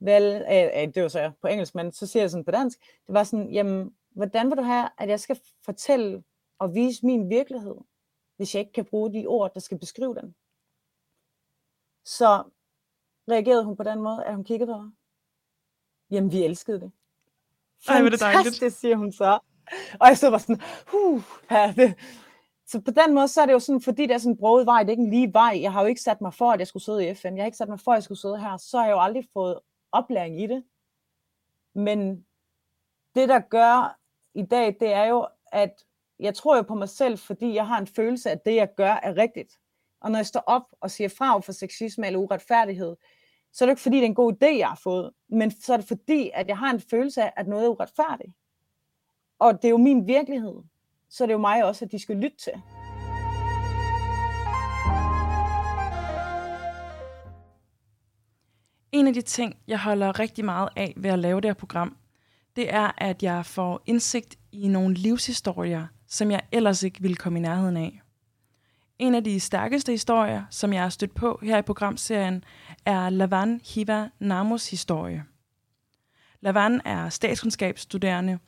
[0.00, 2.50] vel, øh, øh, det var så jeg på engelsk, men så siger jeg sådan på
[2.50, 6.22] dansk, det var sådan, jamen, hvordan vil du have, at jeg skal fortælle
[6.58, 7.74] og vise min virkelighed,
[8.38, 10.34] hvis jeg ikke kan bruge de ord, der skal beskrive den?
[12.04, 12.42] Så
[13.30, 14.90] reagerede hun på den måde, at hun kiggede på mig.
[16.10, 16.92] Jamen, vi elskede det.
[17.86, 18.74] Fantastisk, Ej, det dejligt.
[18.74, 19.38] siger hun så.
[20.00, 21.94] Og jeg stod bare sådan, huh, ja, det.
[22.66, 24.66] Så på den måde, så er det jo sådan, fordi det er sådan en broget
[24.66, 25.58] vej, det er ikke en lige vej.
[25.60, 27.36] Jeg har jo ikke sat mig for, at jeg skulle sidde i FN.
[27.36, 28.56] Jeg har ikke sat mig for, at jeg skulle sidde her.
[28.56, 29.60] Så har jeg jo aldrig fået
[29.92, 30.64] oplæring i det.
[31.74, 32.26] Men
[33.14, 33.98] det, der gør
[34.34, 35.84] i dag, det er jo, at
[36.20, 38.68] jeg tror jo på mig selv, fordi jeg har en følelse af, at det, jeg
[38.76, 39.58] gør, er rigtigt.
[40.00, 42.96] Og når jeg står op og siger fra for sexisme eller uretfærdighed,
[43.52, 45.72] så er det ikke fordi, det er en god idé, jeg har fået, men så
[45.72, 48.32] er det fordi, at jeg har en følelse af, at noget er uretfærdigt.
[49.38, 50.54] Og det er jo min virkelighed.
[51.08, 52.52] Så det er jo mig også, at de skal lytte til.
[58.92, 61.96] En af de ting, jeg holder rigtig meget af ved at lave det her program,
[62.56, 67.38] det er, at jeg får indsigt i nogle livshistorier, som jeg ellers ikke ville komme
[67.38, 68.00] i nærheden af.
[68.98, 72.44] En af de stærkeste historier, som jeg har stødt på her i programserien,
[72.84, 75.24] er Lavan Hiva Namos historie.
[76.40, 78.38] Lavan er statskundskabsstuderende,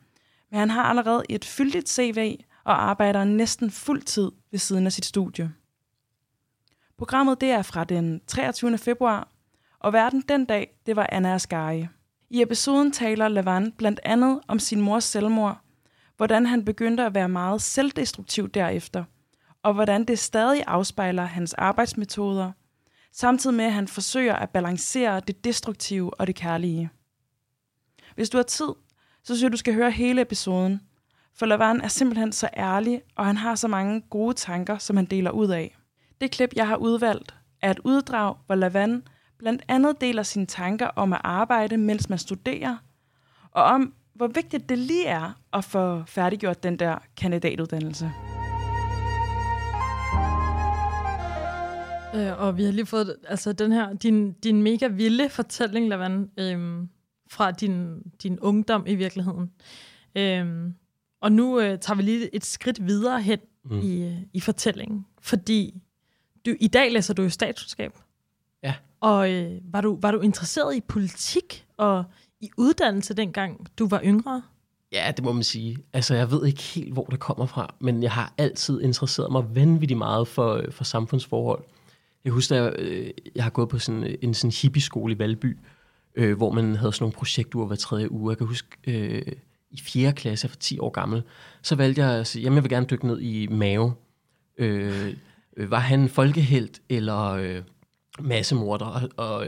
[0.51, 4.92] men han har allerede et fyldigt CV og arbejder næsten fuld tid ved siden af
[4.92, 5.53] sit studie.
[6.99, 8.79] Programmet det er fra den 23.
[8.79, 9.29] februar,
[9.79, 11.87] og verden den dag, det var Anna Asghari.
[12.31, 15.61] I episoden taler Lavan blandt andet om sin mors selvmord,
[16.20, 19.04] hvordan han begyndte at være meget selvdestruktiv derefter,
[19.62, 22.52] og hvordan det stadig afspejler hans arbejdsmetoder,
[23.12, 26.90] samtidig med at han forsøger at balancere det destruktive og det kærlige.
[28.14, 28.68] Hvis du har tid,
[29.24, 30.80] så synes jeg, du skal høre hele episoden,
[31.35, 35.06] for Lavan er simpelthen så ærlig, og han har så mange gode tanker, som han
[35.06, 35.76] deler ud af.
[36.20, 39.02] Det klip, jeg har udvalgt, er et uddrag, hvor Lavan
[39.38, 42.76] blandt andet deler sine tanker om at arbejde, mens man studerer,
[43.50, 48.12] og om, hvor vigtigt det lige er at få færdiggjort den der kandidatuddannelse.
[52.14, 56.30] Øh, og vi har lige fået altså den her, din, din mega vilde fortælling, Lavan,
[56.38, 56.88] øhm,
[57.30, 59.50] fra din, din ungdom i virkeligheden.
[60.14, 60.74] Øhm,
[61.20, 63.80] og nu øh, tager vi lige et skridt videre hen mm.
[63.83, 65.83] i, i fortællingen, fordi
[66.46, 67.92] du, i dag læser du jo statskundskab.
[68.62, 68.74] Ja.
[69.00, 72.04] Og øh, var, du, var du interesseret i politik og
[72.40, 74.42] i uddannelse dengang du var yngre?
[74.92, 75.79] Ja, det må man sige.
[75.92, 79.55] Altså, jeg ved ikke helt, hvor det kommer fra, men jeg har altid interesseret mig
[79.55, 81.64] vanvittigt meget for, øh, for samfundsforhold.
[82.24, 85.18] Jeg husker, at jeg, øh, jeg har gået på sådan øh, en sådan hippie-skole i
[85.18, 85.59] Valby,
[86.14, 88.31] øh, hvor man havde sådan nogle projektuger hver tredje uge.
[88.31, 89.22] Jeg kan huske, øh,
[89.70, 90.12] i 4.
[90.12, 91.22] klasse, for 10 år gammel,
[91.62, 93.94] så valgte jeg at sige, jamen jeg vil gerne dykke ned i mave.
[94.59, 95.16] Øh,
[95.57, 97.62] var han folkehelt eller øh,
[98.20, 98.87] massemorder?
[98.87, 99.46] Og, og,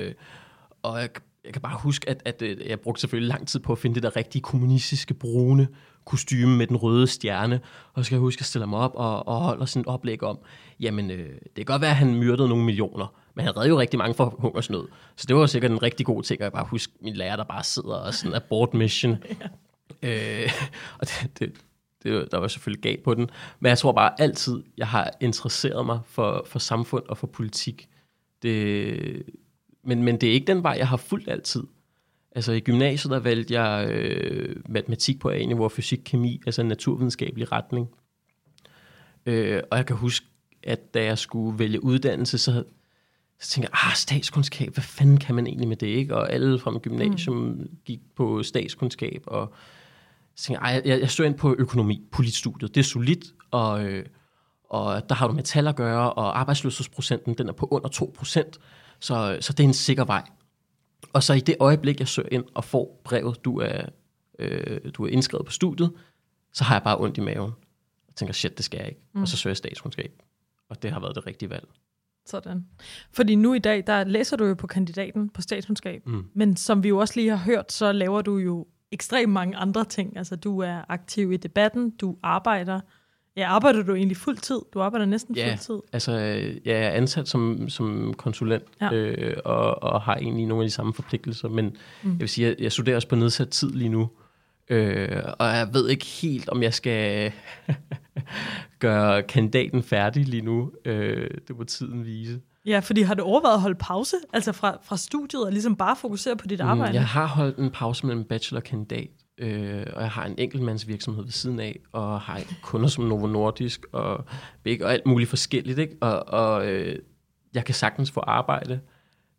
[0.83, 1.11] og jeg,
[1.44, 3.94] jeg kan bare huske, at, at øh, jeg brugte selvfølgelig lang tid på at finde
[3.94, 5.68] det der rigtige kommunistiske brune
[6.05, 7.61] kostyme med den røde stjerne,
[7.94, 10.22] og så skal jeg huske at stille mig op og, og holde sådan et oplæg
[10.22, 10.38] om,
[10.81, 13.81] jamen øh, det kan godt være, at han myrdede nogle millioner, men han redde jo
[13.81, 14.88] rigtig mange for hungersnød.
[15.16, 17.44] Så det var sikkert en rigtig god ting, og jeg bare huske min lærer, der
[17.44, 19.16] bare sidder og sådan abort mission.
[20.02, 20.50] Øh,
[20.98, 21.52] og det, det,
[22.02, 23.31] det, der var selvfølgelig galt på den.
[23.61, 27.88] Men jeg tror bare altid, jeg har interesseret mig for, for samfund og for politik.
[28.42, 29.22] Det,
[29.85, 31.62] men, men det er ikke den vej, jeg har fulgt altid.
[32.35, 36.68] Altså i gymnasiet, der valgte jeg øh, matematik på A-niveau og fysik, kemi, altså en
[36.68, 37.88] naturvidenskabelig retning.
[39.27, 40.27] Øh, og jeg kan huske,
[40.62, 42.64] at da jeg skulle vælge uddannelse, så,
[43.40, 46.16] så tænkte jeg, ah, statskundskab, hvad fanden kan man egentlig med det, ikke?
[46.16, 47.68] Og alle fra gymnasium mm.
[47.85, 49.55] gik på statskundskab, og
[50.35, 52.75] så tænkte jeg, jeg, jeg søger ind på økonomi, politstudiet.
[52.75, 54.07] Det er solidt, og, øh,
[54.64, 58.59] og der har du metal at gøre, og arbejdsløshedsprocenten, den er på under 2%,
[59.03, 60.23] så, så det er en sikker vej.
[61.12, 63.83] Og så i det øjeblik, jeg søger ind og får brevet, du er,
[64.38, 65.93] øh, du er indskrevet på studiet,
[66.53, 67.53] så har jeg bare ondt i maven.
[68.09, 69.01] Og tænker, shit, det skal jeg ikke.
[69.12, 69.23] Mm.
[69.23, 70.23] Og så søger jeg statskundskab.
[70.69, 71.69] Og det har været det rigtige valg.
[72.27, 72.67] Sådan.
[73.12, 76.07] Fordi nu i dag, der læser du jo på kandidaten på statskundskab.
[76.07, 76.25] Mm.
[76.35, 79.85] Men som vi jo også lige har hørt, så laver du jo ekstremt mange andre
[79.85, 80.17] ting.
[80.17, 82.81] Altså, du er aktiv i debatten, du arbejder
[83.37, 84.61] Ja, arbejder du egentlig fuld tid?
[84.75, 85.81] Du arbejder næsten ja, fuld tid.
[85.92, 86.12] altså
[86.64, 88.92] jeg er ansat som, som konsulent, ja.
[88.92, 91.64] øh, og, og har egentlig nogle af de samme forpligtelser, men
[92.03, 92.11] mm.
[92.11, 94.11] jeg vil sige, jeg, jeg studerer også på nedsat tid lige nu,
[94.68, 97.33] øh, og jeg ved ikke helt, om jeg skal
[98.79, 100.73] gøre kandidaten færdig lige nu.
[100.85, 102.40] Øh, det må tiden vise.
[102.66, 105.97] Ja, fordi har du overvejet at holde pause, altså fra, fra studiet, og ligesom bare
[105.97, 106.95] fokusere på dit mm, arbejde?
[106.95, 111.23] Jeg har holdt en pause mellem bachelor og kandidat, øh, og jeg har en enkeltmandsvirksomhed
[111.23, 114.25] ved siden af, og har kunder som Novo Nordisk, og,
[114.62, 115.97] Bæk og alt muligt forskelligt, ikke?
[116.01, 116.99] og, og øh,
[117.55, 118.81] jeg kan sagtens få arbejde.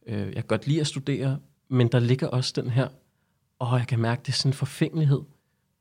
[0.08, 2.88] Øh, jeg kan godt lide at studere, men der ligger også den her,
[3.60, 5.21] og jeg kan mærke, det er sådan en forfængelighed.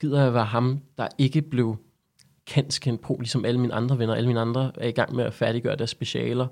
[0.00, 1.76] Gider jeg være ham, der ikke blev
[2.46, 4.14] kendt på, ligesom alle mine andre venner.
[4.14, 6.46] Alle mine andre er i gang med at færdiggøre deres specialer,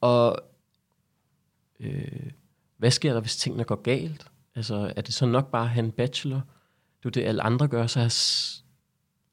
[0.00, 0.38] og
[1.80, 2.30] øh,
[2.76, 4.26] hvad sker der, hvis tingene går galt?
[4.54, 6.40] Altså, er det så nok bare at have en bachelor?
[7.10, 8.10] Det er det, alle andre gør, så jeg,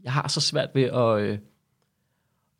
[0.04, 1.38] jeg har så svært ved at, øh,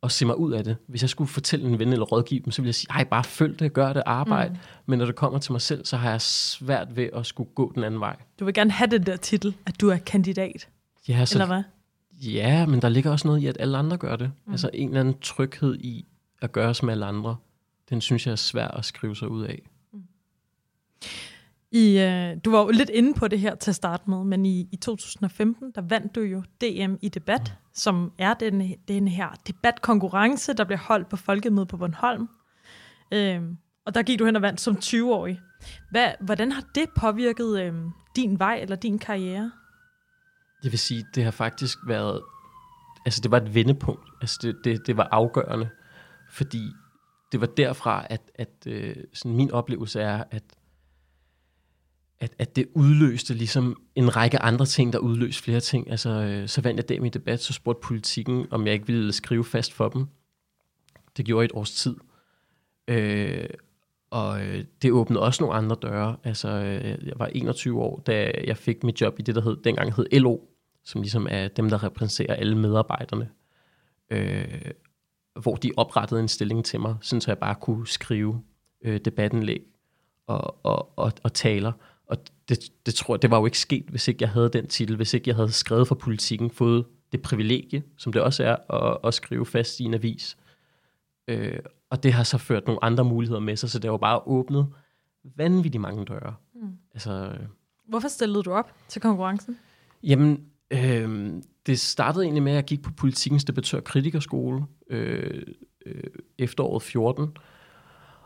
[0.04, 0.78] at se mig ud af det.
[0.88, 3.24] Hvis jeg skulle fortælle en ven eller rådgive dem, så ville jeg sige, ej, bare
[3.24, 4.54] følg det, gør det, arbejde.
[4.54, 4.60] Mm.
[4.86, 7.72] Men når det kommer til mig selv, så har jeg svært ved at skulle gå
[7.76, 8.16] den anden vej.
[8.40, 10.68] Du vil gerne have den der titel, at du er kandidat,
[11.08, 11.64] ja, så, eller hvad?
[12.12, 14.32] Ja, men der ligger også noget i, at alle andre gør det.
[14.46, 14.52] Mm.
[14.52, 16.06] Altså en eller anden tryghed i
[16.42, 17.36] at gøre som alle andre
[17.90, 19.62] den synes jeg er svær at skrive sig ud af.
[21.74, 24.46] I, øh, du var jo lidt inde på det her til at starte med, men
[24.46, 27.68] i, i 2015, der vandt du jo DM i debat, mm.
[27.74, 32.30] som er den, den her debatkonkurrence, der bliver holdt på Folkemødet på Bornholm.
[33.12, 33.42] Øh,
[33.86, 35.42] og der gik du hen og vandt som 20-årig.
[35.92, 37.74] Hvad, hvordan har det påvirket øh,
[38.16, 39.52] din vej eller din karriere?
[40.64, 42.22] Jeg vil sige, det har faktisk været,
[43.06, 44.10] altså det var et vendepunkt.
[44.22, 45.70] Altså det, det, det var afgørende,
[46.32, 46.64] fordi
[47.32, 50.44] det var derfra, at, at øh, sådan min oplevelse er, at,
[52.24, 55.92] at, at det udløste ligesom en række andre ting, der udløste flere ting.
[55.92, 59.14] Altså, øh, så vandt jeg dem i debat, så spurgte politikken, om jeg ikke ville
[59.14, 60.06] skrive fast for dem.
[61.18, 61.96] Det gjorde et års tid.
[62.88, 63.50] Øh,
[64.12, 66.18] og øh, det åbnede også nogle andre døre.
[66.24, 69.58] Altså, øh, jeg var 21 år, da jeg fik mit job i det, der hed,
[69.64, 70.38] dengang hed LO,
[70.84, 73.30] som ligesom er dem, der repræsenterer alle medarbejderne.
[74.10, 74.72] Øh,
[75.42, 78.42] hvor de oprettede en stilling til mig, sådan så jeg bare kunne skrive
[78.82, 79.62] øh, debattenlæg
[80.28, 81.72] og, og, og, og taler.
[82.50, 84.96] Det, det tror jeg, det var jo ikke sket, hvis ikke jeg havde den titel,
[84.96, 88.98] hvis ikke jeg havde skrevet for politikken, fået det privilegie, som det også er, at,
[89.04, 90.38] at skrive fast i en avis.
[91.28, 94.20] Øh, og det har så ført nogle andre muligheder med sig, så det var bare
[94.26, 94.68] åbnet
[95.36, 96.36] vanvittigt mange døre.
[96.56, 96.78] Mm.
[96.94, 97.48] Altså, øh,
[97.88, 99.58] Hvorfor stillede du op til konkurrencen?
[100.04, 101.34] Jamen, øh,
[101.66, 105.44] det startede egentlig med, at jeg gik på politikens debattør kritikerskole øh,
[105.86, 106.04] øh,
[106.38, 107.38] efteråret 14.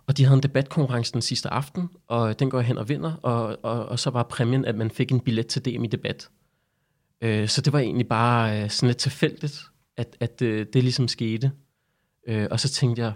[0.08, 3.14] Og de havde en debatkonkurrence den sidste aften, og den går jeg hen og vinder,
[3.14, 6.30] og, og, og så var præmien, at man fik en billet til DM i debat.
[7.22, 9.62] Øh, så det var egentlig bare øh, sådan lidt tilfældigt,
[9.98, 11.52] at, at øh, det ligesom skete.
[12.28, 13.14] Øh, og så tænkte jeg,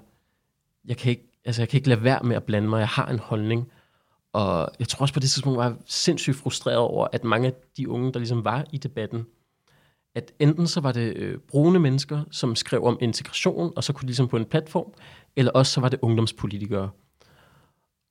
[0.85, 3.07] jeg kan, ikke, altså jeg kan ikke lade være med at blande mig, jeg har
[3.07, 3.71] en holdning.
[4.33, 7.53] Og jeg tror også på det tidspunkt var jeg sindssygt frustreret over, at mange af
[7.77, 9.25] de unge, der ligesom var i debatten,
[10.15, 14.01] at enten så var det øh, brune mennesker, som skrev om integration, og så kunne
[14.01, 14.93] de ligesom på en platform,
[15.35, 16.89] eller også så var det ungdomspolitikere.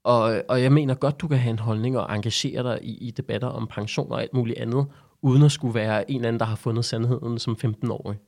[0.04, 3.10] Og, og jeg mener godt, du kan have en holdning og engagere dig i, i
[3.10, 4.86] debatter om pension og alt muligt andet,
[5.22, 8.18] uden at skulle være en eller anden, der har fundet sandheden som 15-årig.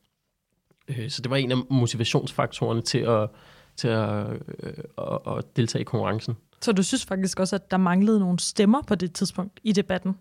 [0.88, 3.28] Øh, så det var en af motivationsfaktorerne til at,
[3.76, 4.26] til at,
[4.62, 6.36] øh, at, at deltage i konkurrencen.
[6.62, 10.14] Så du synes faktisk også, at der manglede nogle stemmer på det tidspunkt i debatten?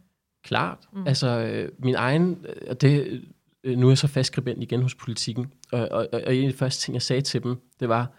[0.43, 0.77] Klart.
[0.93, 1.07] Mm.
[1.07, 2.45] Altså, øh, min egen,
[2.81, 3.21] det,
[3.63, 6.57] øh, nu er jeg så fastskribent igen hos politikken, og, og, og en af de
[6.57, 8.11] første ting, jeg sagde til dem, det var,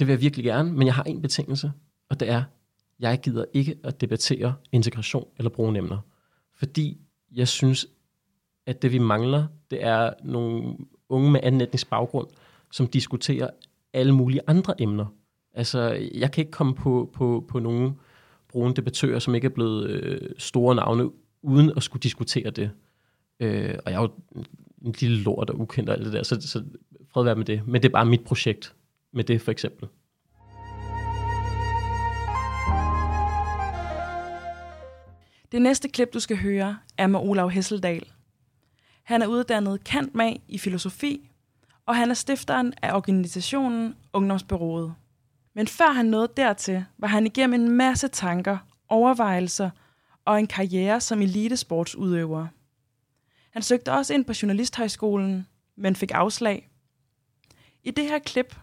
[0.00, 1.72] det vil jeg virkelig gerne, men jeg har en betingelse,
[2.08, 2.42] og det er,
[3.00, 5.98] jeg gider ikke at debattere integration eller bruge emner.
[6.54, 7.00] Fordi
[7.32, 7.86] jeg synes,
[8.66, 10.76] at det vi mangler, det er nogle
[11.08, 12.26] unge med anden etnisk baggrund,
[12.72, 13.50] som diskuterer
[13.92, 15.06] alle mulige andre emner.
[15.54, 17.98] Altså, jeg kan ikke komme på, på, på nogen
[18.48, 21.10] brune debattører, som ikke er blevet øh, store navne,
[21.42, 22.70] uden at skulle diskutere det.
[23.40, 24.10] Øh, og jeg er jo
[24.84, 26.64] en lille lort og ukendt og alt det der, så, så
[27.12, 27.66] fred være med det.
[27.66, 28.74] Men det er bare mit projekt
[29.12, 29.88] med det for eksempel.
[35.52, 38.12] Det næste klip, du skal høre, er med Olav Hesseldal.
[39.02, 41.30] Han er uddannet kantmag i filosofi,
[41.86, 44.94] og han er stifteren af organisationen Ungdomsbyrået.
[45.54, 48.58] Men før han nåede dertil, var han igennem en masse tanker,
[48.88, 49.70] overvejelser
[50.24, 52.46] og en karriere som elitesportsudøver.
[53.50, 55.46] Han søgte også ind på Journalisthøjskolen,
[55.76, 56.70] men fik afslag.
[57.84, 58.56] I det her klip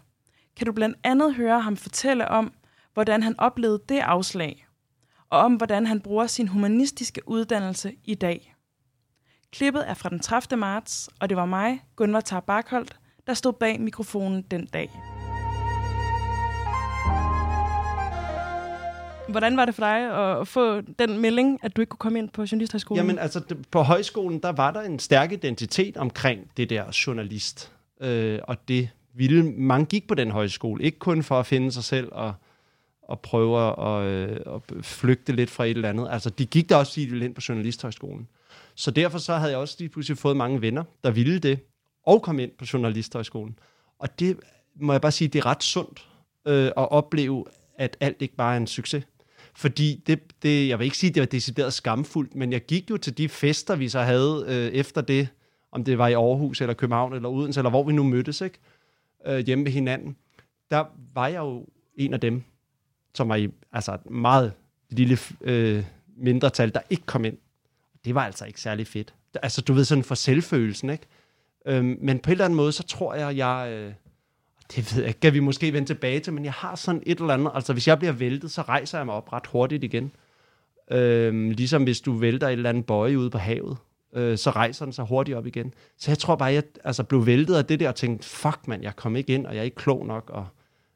[0.58, 2.52] kan du blandt andet høre ham fortælle om,
[2.94, 4.66] hvordan han oplevede det afslag,
[5.30, 8.54] og om hvordan han bruger sin humanistiske uddannelse i dag.
[9.52, 10.58] Klippet er fra den 30.
[10.60, 12.96] marts, og det var mig, Gunvar Tarbakholdt,
[13.26, 14.90] der stod bag mikrofonen den dag.
[19.28, 22.28] Hvordan var det for dig at få den melding, at du ikke kunne komme ind
[22.28, 22.96] på Journalisthøjskolen?
[22.96, 27.72] Jamen altså, på højskolen, der var der en stærk identitet omkring det der journalist.
[28.00, 28.88] Øh, og det
[29.18, 32.34] ville, mange gik på den højskole, ikke kun for at finde sig selv og,
[33.02, 36.08] og prøve at, øh, at flygte lidt fra et eller andet.
[36.10, 38.28] Altså, de gik der også lige ind på Journalisthøjskolen.
[38.74, 41.58] Så derfor så havde jeg også lige pludselig fået mange venner, der ville det,
[42.06, 43.58] og kom ind på Journalisthøjskolen.
[43.98, 44.36] Og det
[44.80, 46.08] må jeg bare sige, det er ret sundt
[46.46, 47.44] øh, at opleve,
[47.76, 49.04] at alt ikke bare er en succes.
[49.54, 52.90] Fordi det, det, jeg vil ikke sige, at det var decideret skamfuldt, men jeg gik
[52.90, 55.28] jo til de fester, vi så havde øh, efter det,
[55.72, 58.58] om det var i Aarhus eller København eller Odense, eller hvor vi nu mødtes, ikke?
[59.28, 60.16] Øh, hjemme ved hinanden.
[60.70, 61.66] Der var jeg jo
[61.96, 62.42] en af dem,
[63.14, 64.52] som var i altså et meget
[64.90, 65.84] lille øh,
[66.16, 67.36] mindretal, der ikke kom ind.
[68.04, 69.14] Det var altså ikke særlig fedt.
[69.42, 71.06] Altså, du ved, sådan for selvfølelsen, ikke?
[71.66, 73.68] Øhm, men på en eller anden måde, så tror jeg, jeg...
[73.72, 73.92] Øh,
[74.76, 77.34] det ved jeg kan vi måske vende tilbage til, men jeg har sådan et eller
[77.34, 80.12] andet, altså hvis jeg bliver væltet, så rejser jeg mig op ret hurtigt igen.
[80.90, 83.76] Øhm, ligesom hvis du vælter et eller andet bøje ude på havet,
[84.12, 85.74] øh, så rejser den sig hurtigt op igen.
[85.96, 88.82] Så jeg tror bare, jeg altså, blev væltet af det der og tænkte, fuck mand,
[88.82, 90.46] jeg kom ikke ind, og jeg er ikke klog nok, og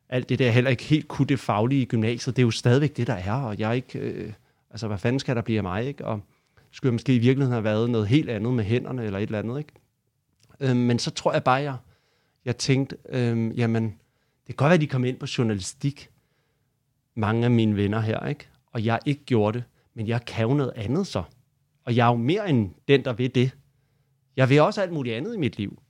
[0.09, 2.97] alt det der heller ikke helt kunne det faglige i gymnasiet, det er jo stadigvæk
[2.97, 4.33] det, der er, og jeg er ikke, øh,
[4.71, 6.05] altså hvad fanden skal der blive af mig, ikke?
[6.05, 6.21] Og
[6.71, 9.39] skulle jeg måske i virkeligheden have været noget helt andet med hænderne, eller et eller
[9.39, 9.73] andet, ikke?
[10.61, 11.77] Øh, men så tror jeg bare, jeg,
[12.45, 13.85] jeg tænkte, øh, jamen,
[14.47, 16.11] det kan godt være, at de kom ind på journalistik,
[17.15, 18.49] mange af mine venner her, ikke?
[18.73, 21.23] Og jeg ikke gjorde det, men jeg kan jo noget andet så.
[21.85, 23.51] Og jeg er jo mere end den, der ved det.
[24.37, 25.83] Jeg vil også alt muligt andet i mit liv.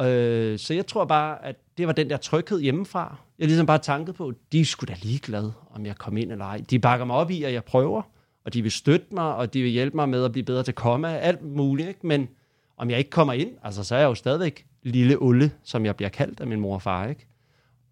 [0.00, 3.16] Øh, så jeg tror bare, at det var den der tryghed hjemmefra.
[3.38, 6.44] Jeg ligesom bare tanket på, de er sgu da ligeglade, om jeg kom ind eller
[6.44, 6.62] ej.
[6.70, 8.02] De bakker mig op i, at jeg prøver,
[8.44, 10.74] og de vil støtte mig, og de vil hjælpe mig med at blive bedre til
[10.74, 11.88] komma, alt muligt.
[11.88, 12.06] Ikke?
[12.06, 12.28] Men
[12.76, 15.96] om jeg ikke kommer ind, altså, så er jeg jo stadigvæk lille Ulle, som jeg
[15.96, 17.06] bliver kaldt af min mor og far.
[17.06, 17.26] Ikke?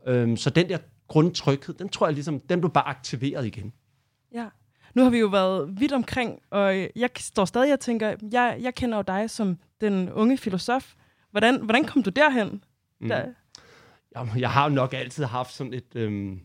[0.07, 0.79] Øhm, så den der
[1.09, 3.73] grundtryghed, den tror jeg ligesom, den blev bare aktiveret igen.
[4.35, 4.47] Ja.
[4.97, 8.75] Nu har vi jo været vidt omkring, og jeg står stadig og tænker, jeg, jeg
[8.75, 10.95] kender jo dig som den unge filosof.
[11.31, 12.65] Hvordan, hvordan kom du derhen?
[13.01, 13.09] Mm.
[13.09, 13.25] Der?
[14.17, 16.41] Jamen, jeg har jo nok altid haft sådan et, øhm,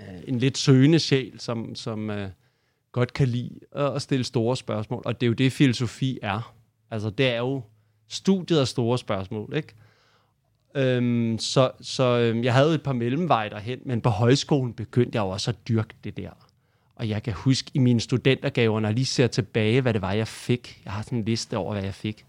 [0.00, 2.30] øh, en lidt søgende sjæl, som, som øh,
[2.92, 5.02] godt kan lide at stille store spørgsmål.
[5.04, 6.54] Og det er jo det, filosofi er.
[6.90, 7.62] Altså, det er jo
[8.08, 9.74] studiet af store spørgsmål, ikke?
[10.74, 15.22] Øhm, så så øhm, jeg havde et par mellemveje derhen, men på højskolen begyndte jeg
[15.22, 16.49] jo også at dyrke det der.
[17.00, 20.12] Og jeg kan huske i mine studentergaver, når jeg lige ser tilbage, hvad det var,
[20.12, 20.82] jeg fik.
[20.84, 22.24] Jeg har sådan en liste over, hvad jeg fik.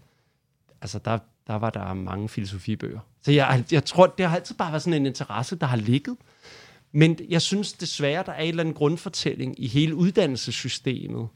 [0.82, 2.98] Altså, der, der var der mange filosofibøger.
[3.22, 6.16] Så jeg, jeg tror, det har altid bare været sådan en interesse, der har ligget.
[6.92, 11.28] Men jeg synes desværre, der er en eller anden grundfortælling i hele uddannelsessystemet,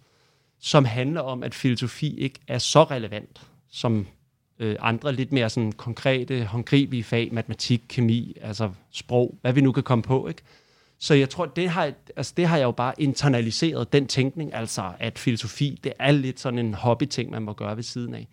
[0.61, 4.07] som handler om, at filosofi ikke er så relevant som
[4.59, 9.73] øh, andre lidt mere sådan konkrete, håndgribelige fag, matematik, kemi, altså sprog, hvad vi nu
[9.73, 10.29] kan komme på.
[10.29, 10.43] Ikke?
[10.99, 14.93] Så jeg tror, det har, altså det har jeg jo bare internaliseret, den tænkning, altså
[14.99, 18.29] at filosofi, det er lidt sådan en hobbyting, man må gøre ved siden af.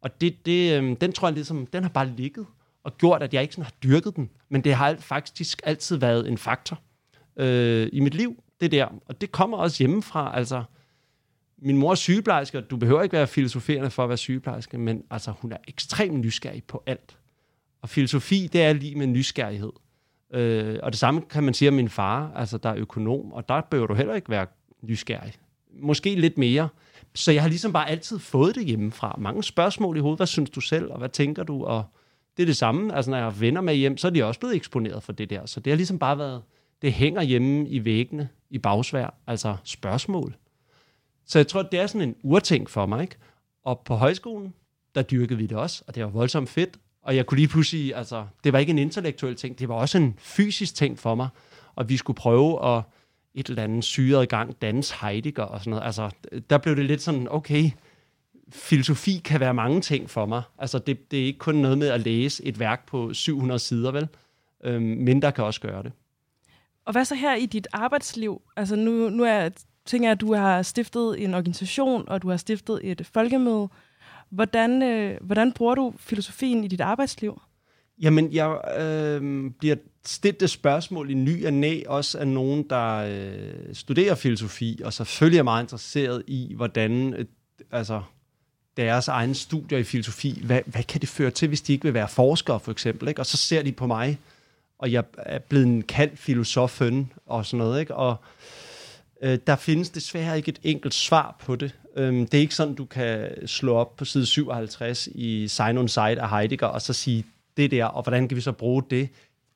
[0.00, 2.46] Og det, det, øh, den tror jeg ligesom, den har bare ligget
[2.84, 4.30] og gjort, at jeg ikke sådan har dyrket den.
[4.48, 6.80] Men det har faktisk altid været en faktor
[7.36, 8.86] øh, i mit liv, det der.
[9.06, 10.64] Og det kommer også hjemmefra, altså
[11.58, 15.02] min mor er sygeplejerske, og du behøver ikke være filosoferende for at være sygeplejerske, men
[15.10, 17.18] altså, hun er ekstremt nysgerrig på alt.
[17.82, 19.72] Og filosofi, det er lige med nysgerrighed.
[20.34, 23.48] Øh, og det samme kan man sige om min far, altså der er økonom, og
[23.48, 24.46] der behøver du heller ikke være
[24.82, 25.32] nysgerrig.
[25.80, 26.68] Måske lidt mere.
[27.14, 29.16] Så jeg har ligesom bare altid fået det hjemmefra.
[29.18, 30.18] Mange spørgsmål i hovedet.
[30.18, 31.64] Hvad synes du selv, og hvad tænker du?
[31.64, 31.84] Og
[32.36, 32.94] det er det samme.
[32.94, 35.30] Altså, når jeg har venner med hjem, så er de også blevet eksponeret for det
[35.30, 35.46] der.
[35.46, 36.42] Så det har ligesom bare været,
[36.82, 39.14] det hænger hjemme i væggene, i bagsvær.
[39.26, 40.36] Altså spørgsmål.
[41.26, 43.02] Så jeg tror, det er sådan en urting for mig.
[43.02, 43.16] Ikke?
[43.64, 44.54] Og på højskolen,
[44.94, 46.78] der dyrkede vi det også, og det var voldsomt fedt.
[47.06, 49.98] Og jeg kunne lige pludselig, altså, det var ikke en intellektuel ting, det var også
[49.98, 51.28] en fysisk ting for mig.
[51.74, 52.82] Og vi skulle prøve at
[53.34, 55.84] et eller andet syret gang danse Heidegger og sådan noget.
[55.84, 56.10] Altså,
[56.50, 57.70] der blev det lidt sådan, okay,
[58.52, 60.42] filosofi kan være mange ting for mig.
[60.58, 63.90] Altså, det, det er ikke kun noget med at læse et værk på 700 sider,
[63.90, 64.08] vel?
[64.64, 65.92] Øhm, mindre kan også gøre det.
[66.84, 68.42] Og hvad så her i dit arbejdsliv?
[68.56, 69.48] Altså, nu, nu er
[69.84, 73.68] tænker jeg, at du har stiftet en organisation, og du har stiftet et folkemøde.
[74.30, 77.40] Hvordan, øh, hvordan bruger du filosofien i dit arbejdsliv?
[78.02, 82.96] Jamen, jeg øh, bliver stillet det spørgsmål i ny og næ, også af nogen, der
[82.96, 87.24] øh, studerer filosofi, og selvfølgelig er meget interesseret i, hvordan øh,
[87.70, 88.02] altså,
[88.76, 91.94] deres egne studier i filosofi, hvad, hvad kan det føre til, hvis de ikke vil
[91.94, 93.08] være forskere, for eksempel?
[93.08, 93.20] Ikke?
[93.20, 94.18] Og så ser de på mig,
[94.78, 97.94] og jeg er blevet en kald filosofen og sådan noget, ikke?
[97.94, 98.16] Og
[99.22, 101.74] Øh, der findes desværre ikke et enkelt svar på det.
[101.96, 105.88] Øh, det er ikke sådan, du kan slå op på side 57 i Sign on
[105.88, 107.24] Side af Heidegger, og så sige,
[107.56, 109.08] det der, og hvordan kan vi så bruge det?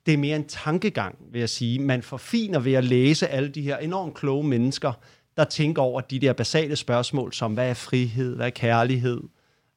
[0.05, 1.79] Det er mere en tankegang, vil jeg sige.
[1.79, 4.93] Man forfiner ved at læse alle de her enormt kloge mennesker,
[5.37, 9.21] der tænker over de der basale spørgsmål, som hvad er frihed, hvad er kærlighed,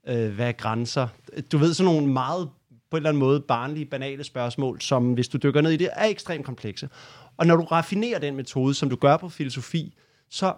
[0.08, 1.08] øh, hvad er grænser.
[1.52, 2.48] Du ved, sådan nogle meget
[2.90, 5.88] på en eller anden måde barnlige, banale spørgsmål, som hvis du dykker ned i det,
[5.92, 6.88] er ekstremt komplekse.
[7.36, 9.94] Og når du raffinerer den metode, som du gør på filosofi,
[10.30, 10.54] så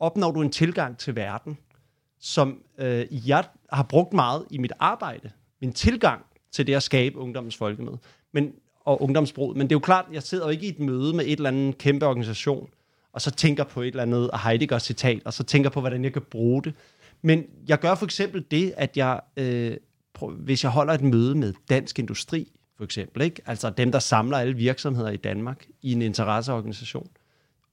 [0.00, 1.58] opnår du en tilgang til verden,
[2.20, 5.30] som øh, jeg har brugt meget i mit arbejde.
[5.60, 7.98] Min tilgang til det at skabe ungdommens folkemøde
[8.32, 8.52] men,
[8.84, 9.54] og ungdomsbrud.
[9.54, 11.48] Men det er jo klart, jeg sidder jo ikke i et møde med et eller
[11.48, 12.68] andet kæmpe organisation,
[13.12, 16.12] og så tænker på et eller andet Heidegger citat, og så tænker på, hvordan jeg
[16.12, 16.74] kan bruge det.
[17.22, 19.76] Men jeg gør for eksempel det, at jeg, øh,
[20.30, 23.42] hvis jeg holder et møde med Dansk Industri, for eksempel, ikke?
[23.46, 27.08] altså dem, der samler alle virksomheder i Danmark i en interesseorganisation,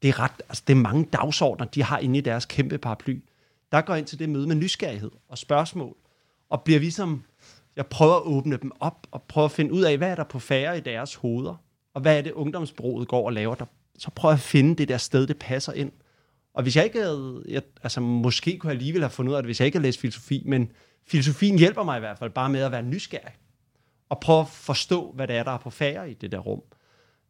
[0.02, 3.24] det er, ret, altså det er mange dagsordner, de har inde i deres kæmpe paraply.
[3.72, 5.96] Der går ind til det møde med nysgerrighed og spørgsmål,
[6.50, 7.24] og bliver ligesom,
[7.76, 10.24] jeg prøver at åbne dem op, og prøver at finde ud af, hvad er der
[10.24, 11.56] på færre i deres hoveder,
[11.94, 13.66] og hvad er det, ungdomsbruget går og laver der.
[13.98, 15.92] Så prøver jeg at finde det der sted, det passer ind.
[16.54, 19.44] Og hvis jeg ikke havde, jeg, altså måske kunne jeg alligevel have fundet ud af
[19.44, 20.72] det, hvis jeg ikke havde læst filosofi, men
[21.08, 23.34] filosofien hjælper mig i hvert fald bare med at være nysgerrig,
[24.10, 26.62] og prøve at forstå, hvad det er, der er på færre i det der rum.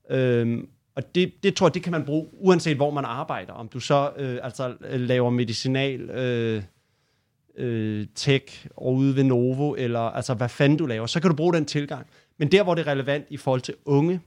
[0.09, 3.53] Øhm, og det, det tror jeg, det kan man bruge, uanset hvor man arbejder.
[3.53, 6.63] Om du så øh, altså, øh, laver medicinal øh,
[7.57, 11.35] øh, tech og ude ved Novo, eller altså hvad fanden du laver, så kan du
[11.35, 12.07] bruge den tilgang.
[12.37, 14.21] Men der, hvor det er relevant i forhold til unge,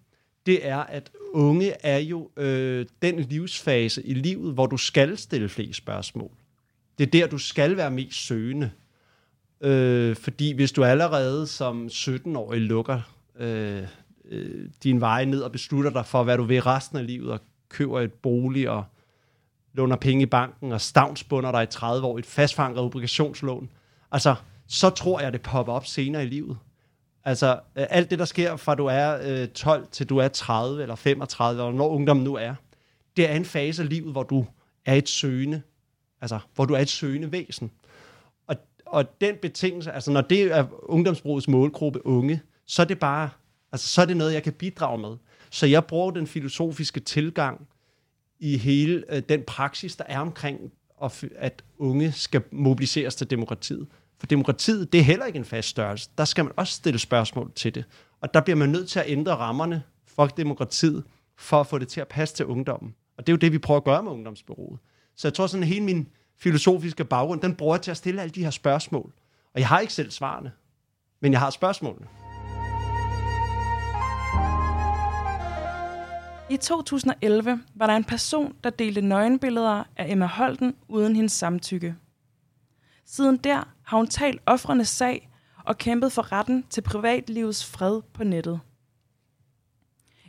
[0.47, 5.49] det er, at unge er jo øh, den livsfase i livet, hvor du skal stille
[5.49, 6.31] flere spørgsmål.
[6.99, 8.71] Det er der, du skal være mest søgende.
[9.61, 13.01] Øh, fordi hvis du allerede som 17-årig lukker
[13.39, 13.83] øh,
[14.31, 17.41] øh, din vej ned og beslutter dig for, hvad du vil resten af livet, og
[17.69, 18.85] køber et bolig og
[19.73, 23.71] låner penge i banken og stavnsbunder dig i 30 år i et fastfanget obligationslån,
[24.13, 24.35] altså,
[24.67, 26.59] så tror jeg, det popper op senere i livet.
[27.25, 30.83] Altså, øh, alt det, der sker fra du er øh, 12 til du er 30
[30.83, 32.55] eller 35, eller når ungdommen nu er,
[33.17, 34.47] det er en fase af livet, hvor du
[34.87, 35.63] er et søgende,
[36.21, 37.71] altså, hvor du er et søgende væsen.
[38.47, 38.57] Og,
[38.87, 43.31] og den betingelse, altså når det er ungdomsbrugets målgruppe unge, så er det bare
[43.75, 45.17] Altså, så er det noget, jeg kan bidrage med.
[45.51, 47.69] Så jeg bruger den filosofiske tilgang
[48.39, 50.61] i hele øh, den praksis, der er omkring,
[51.37, 53.87] at unge skal mobiliseres til demokratiet.
[54.19, 56.11] For demokratiet, det er heller ikke en fast størrelse.
[56.19, 57.85] Der skal man også stille spørgsmål til det.
[58.21, 61.05] Og der bliver man nødt til at ændre rammerne for demokratiet,
[61.37, 62.95] for at få det til at passe til ungdommen.
[63.19, 64.79] Og det er jo det, vi prøver at gøre med ungdomsbyrået.
[65.17, 66.09] Så jeg tror sådan, hele min
[66.39, 69.13] filosofiske baggrund, den bruger jeg til at stille alle de her spørgsmål.
[69.55, 70.53] Og jeg har ikke selv svarene,
[71.21, 72.07] men jeg har spørgsmålene.
[76.51, 81.97] I 2011 var der en person, der delte nøgenbilleder af Emma Holten uden hendes samtykke.
[83.05, 85.31] Siden der har hun talt offrenes sag
[85.65, 88.61] og kæmpet for retten til privatlivets fred på nettet.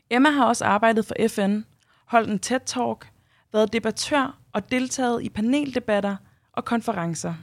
[0.10, 1.62] Emma har også arbejdet for FN,
[2.06, 3.08] holdt en TED-talk,
[3.54, 6.16] været debattør og deltaget i paneldebatter
[6.52, 7.34] og konferencer.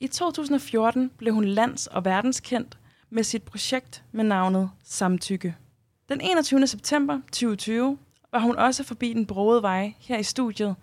[0.00, 2.78] I 2014 blev hun lands- og verdenskendt
[3.10, 5.56] med sit projekt med navnet Samtykke.
[6.12, 6.66] Den 21.
[6.66, 7.98] september 2020
[8.32, 10.76] var hun også forbi den brogede vej her i studiet,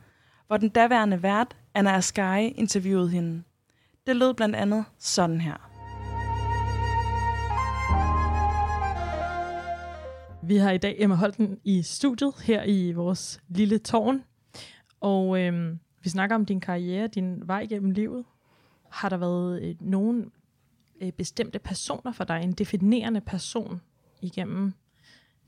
[0.47, 3.43] hvor den daværende vært, Anna Askai, interviewede hende.
[4.07, 5.69] Det lød blandt andet sådan her.
[10.43, 14.23] Vi har i dag Emma Holten i studiet her i vores lille tårn.
[14.99, 18.25] Og øhm, vi snakker om din karriere, din vej gennem livet.
[18.89, 20.31] Har der været øh, nogen
[21.01, 23.81] øh, bestemte personer for dig, en definerende person
[24.21, 24.73] igennem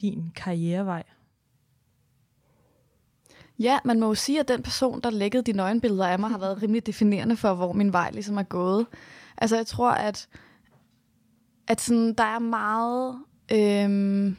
[0.01, 1.03] din karrierevej?
[3.59, 6.37] Ja, man må jo sige, at den person, der lækkede de nøgenbilleder af mig, har
[6.37, 8.87] været rimelig definerende for, hvor min vej ligesom er gået.
[9.37, 10.27] Altså, jeg tror, at,
[11.67, 13.15] at sådan, der er meget...
[13.51, 14.37] Øhm,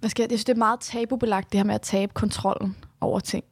[0.00, 2.76] hvad skal jeg, jeg synes, det er meget tabubelagt, det her med at tabe kontrollen
[3.00, 3.44] over ting.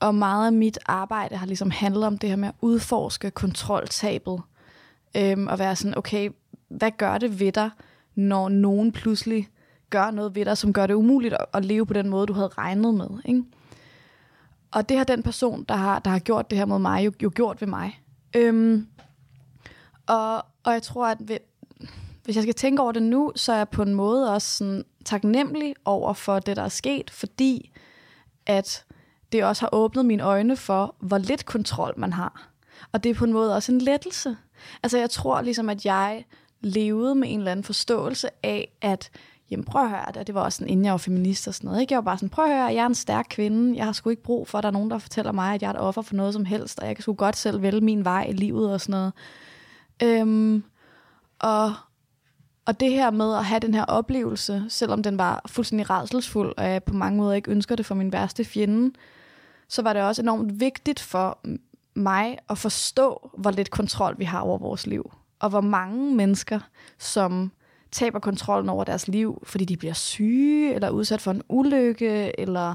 [0.00, 4.42] Og meget af mit arbejde har ligesom handlet om det her med at udforske kontroltabet.
[5.16, 6.30] Øhm, og være sådan, okay,
[6.68, 7.70] hvad gør det ved dig,
[8.14, 9.48] når nogen pludselig
[9.90, 12.48] gør noget ved dig, som gør det umuligt at leve på den måde, du havde
[12.48, 13.08] regnet med.
[13.24, 13.44] Ikke?
[14.70, 17.12] Og det har den person, der har, der har gjort det her mod mig, jo,
[17.22, 18.02] jo gjort ved mig.
[18.36, 18.86] Øhm,
[20.06, 21.38] og, og jeg tror, at ved,
[22.24, 24.84] hvis jeg skal tænke over det nu, så er jeg på en måde også sådan
[25.04, 27.72] taknemmelig over for det, der er sket, fordi
[28.46, 28.84] at
[29.32, 32.48] det også har åbnet mine øjne for, hvor lidt kontrol man har.
[32.92, 34.36] Og det er på en måde også en lettelse.
[34.82, 36.24] Altså jeg tror ligesom, at jeg
[36.60, 39.10] levede med en eller anden forståelse af, at
[39.50, 41.80] jamen prøv at høre, det var også sådan, inden jeg var feminist og sådan noget,
[41.80, 41.92] ikke?
[41.92, 44.10] jeg var bare sådan, prøv at høre, jeg er en stærk kvinde, jeg har sgu
[44.10, 46.02] ikke brug for, at der er nogen, der fortæller mig, at jeg er et offer
[46.02, 48.72] for noget som helst, og jeg kan sgu godt selv vælge min vej i livet
[48.72, 49.12] og sådan noget.
[50.02, 50.64] Øhm,
[51.38, 51.74] og,
[52.66, 56.64] og det her med at have den her oplevelse, selvom den var fuldstændig redselsfuld, og
[56.64, 58.94] jeg på mange måder ikke ønsker det for min værste fjende,
[59.68, 61.38] så var det også enormt vigtigt for
[61.94, 65.12] mig at forstå, hvor lidt kontrol vi har over vores liv.
[65.38, 66.60] Og hvor mange mennesker,
[66.98, 67.52] som
[67.92, 72.74] taber kontrollen over deres liv, fordi de bliver syge, eller udsat for en ulykke, eller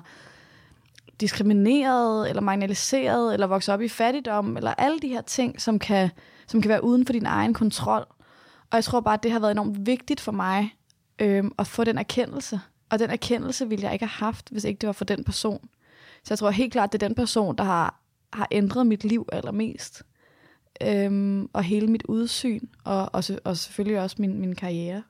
[1.22, 6.09] diskrimineret, eller marginaliseret, eller vokser op i fattigdom, eller alle de her ting, som kan,
[6.47, 8.05] som kan være uden for din egen kontrol.
[8.72, 10.76] Og jeg tror bare, at det har været enormt vigtigt for mig
[11.20, 12.59] øh, at få den erkendelse.
[12.89, 15.70] Og den erkendelse ville jeg ikke have haft, hvis ikke det var for den person.
[16.24, 17.99] Så jeg tror helt klart, at det er den person, der har,
[18.34, 20.03] har ændret mit liv allermest.
[20.88, 25.03] Øhm, og hele mit udsyn, og, og, og selvfølgelig også min, min karriere.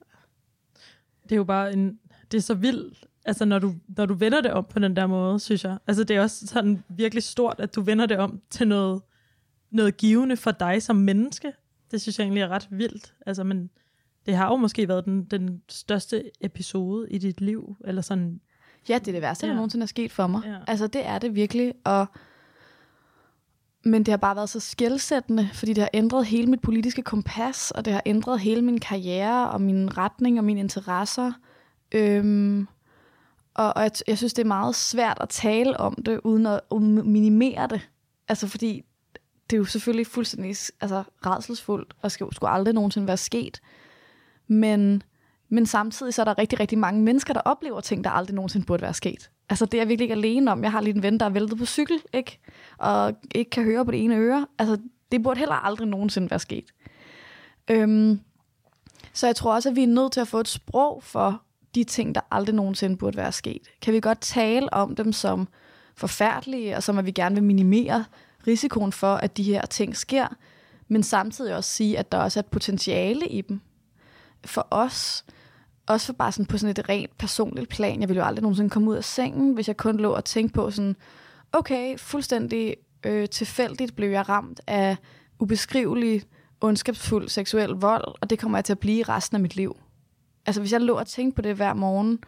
[1.23, 1.99] Det er jo bare en,
[2.31, 5.07] det er så vildt, altså når du, når du vender det om på den der
[5.07, 5.77] måde, synes jeg.
[5.87, 9.01] Altså det er også sådan virkelig stort, at du vender det om til noget,
[9.71, 11.53] noget givende for dig som menneske.
[11.91, 13.13] Det synes jeg egentlig er ret vildt.
[13.25, 13.69] Altså, men
[14.25, 18.41] det har jo måske været den, den største episode i dit liv, eller sådan.
[18.89, 19.49] Ja, det er det værste, ja.
[19.49, 20.41] der nogensinde er sket for mig.
[20.45, 20.57] Ja.
[20.67, 22.05] Altså, det er det virkelig, og
[23.83, 27.71] men det har bare været så skældsættende, fordi det har ændret hele mit politiske kompas,
[27.71, 31.31] og det har ændret hele min karriere, og min retning, og mine interesser.
[31.91, 32.67] Øhm,
[33.53, 36.61] og og jeg, jeg synes, det er meget svært at tale om det, uden at,
[36.71, 37.89] at minimere det.
[38.27, 38.83] Altså, fordi
[39.49, 43.61] det er jo selvfølgelig fuldstændig altså, redselsfuldt, og skal, skulle aldrig nogensinde være sket.
[44.47, 45.03] Men,
[45.49, 48.65] men samtidig så er der rigtig, rigtig mange mennesker, der oplever ting, der aldrig nogensinde
[48.65, 49.31] burde være sket.
[49.51, 50.63] Altså, det er jeg virkelig ikke alene om.
[50.63, 52.39] Jeg har lige en ven, der er væltet på cykel, ikke?
[52.77, 54.47] Og ikke kan høre på det ene øre.
[54.59, 54.77] Altså,
[55.11, 56.65] det burde heller aldrig nogensinde være sket.
[57.67, 58.19] Øhm,
[59.13, 61.41] så jeg tror også, at vi er nødt til at få et sprog for
[61.75, 63.61] de ting, der aldrig nogensinde burde være sket.
[63.81, 65.47] Kan vi godt tale om dem som
[65.95, 68.05] forfærdelige, og som at vi gerne vil minimere
[68.47, 70.27] risikoen for, at de her ting sker,
[70.87, 73.61] men samtidig også sige, at der også er et potentiale i dem.
[74.45, 75.25] For os,
[75.87, 78.01] også for bare sådan på sådan et rent personligt plan.
[78.01, 80.53] Jeg ville jo aldrig nogensinde komme ud af sengen, hvis jeg kun lå og tænkte
[80.53, 80.95] på sådan,
[81.51, 82.75] okay, fuldstændig
[83.05, 84.97] øh, tilfældigt blev jeg ramt af
[85.39, 86.23] ubeskrivelig,
[86.61, 89.77] ondskabsfuld seksuel vold, og det kommer jeg til at blive resten af mit liv.
[90.45, 92.19] Altså hvis jeg lå og tænkte på det hver morgen,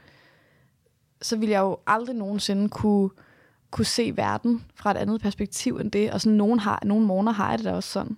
[1.22, 3.10] så ville jeg jo aldrig nogensinde kunne,
[3.72, 6.12] kunne se verden fra et andet perspektiv end det.
[6.12, 8.18] Og sådan nogen, har, nogen morgener har jeg det da også sådan.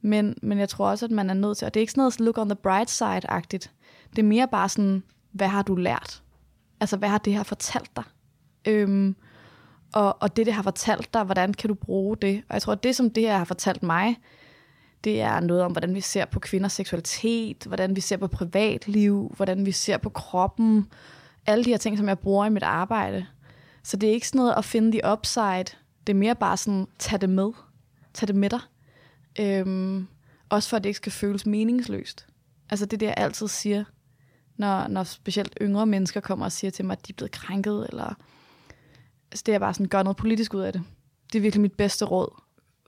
[0.00, 2.00] Men, men jeg tror også, at man er nødt til, og det er ikke sådan
[2.00, 3.70] noget look on the bright side-agtigt.
[4.16, 5.02] Det er mere bare sådan,
[5.32, 6.22] hvad har du lært?
[6.80, 8.04] Altså, hvad har det her fortalt dig?
[8.66, 9.16] Øhm,
[9.94, 12.42] og, og det, det har fortalt dig, hvordan kan du bruge det?
[12.48, 14.16] Og jeg tror, at det, som det her har fortalt mig,
[15.04, 19.32] det er noget om, hvordan vi ser på kvinders seksualitet, hvordan vi ser på privatliv,
[19.36, 20.88] hvordan vi ser på kroppen,
[21.46, 23.26] alle de her ting, som jeg bruger i mit arbejde.
[23.82, 25.64] Så det er ikke sådan noget at finde de upside,
[26.06, 27.50] det er mere bare sådan, tag det med.
[28.14, 28.60] Tag det med dig.
[29.40, 30.06] Øhm,
[30.48, 32.26] også for, at det ikke skal føles meningsløst.
[32.70, 33.84] Altså det det, jeg altid siger,
[34.56, 37.86] når, når specielt yngre mennesker kommer og siger til mig, at de er blevet krænket,
[37.88, 38.14] eller...
[39.30, 40.82] Altså det er bare sådan, gør noget politisk ud af det.
[41.32, 42.42] Det er virkelig mit bedste råd.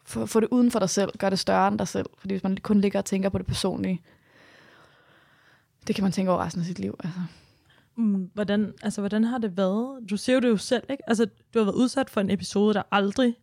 [0.05, 1.11] Få, få det uden for dig selv.
[1.19, 2.07] Gør det større end dig selv.
[2.19, 4.03] Fordi hvis man kun ligger og tænker på det personlige,
[5.87, 6.95] det kan man tænke over resten af sit liv.
[7.05, 7.21] Altså.
[7.97, 10.11] Mm, hvordan, altså, hvordan har det været?
[10.11, 11.09] Du ser jo det jo selv, ikke?
[11.09, 13.35] Altså, du har været udsat for en episode, der aldrig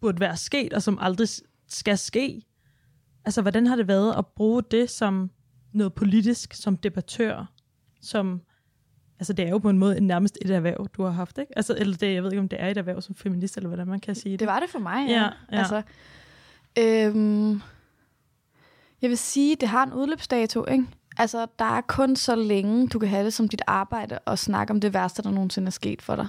[0.00, 1.28] burde være sket, og som aldrig
[1.68, 2.42] skal ske.
[3.24, 5.30] Altså, hvordan har det været at bruge det som
[5.72, 7.52] noget politisk, som debattør,
[8.00, 8.40] som,
[9.18, 11.52] altså det er jo på en måde nærmest et erhverv, du har haft, ikke?
[11.56, 13.86] Altså, eller det, jeg ved ikke, om det er et erhverv som feminist, eller hvordan
[13.86, 14.40] man kan sige det.
[14.40, 15.14] Det var det for mig, ja.
[15.14, 15.58] ja, ja.
[15.58, 15.82] Altså,
[16.78, 17.62] øhm,
[19.02, 20.86] jeg vil sige, det har en udløbsdato, ikke?
[21.16, 24.70] Altså, der er kun så længe, du kan have det som dit arbejde, og snakke
[24.70, 26.26] om det værste, der nogensinde er sket for dig.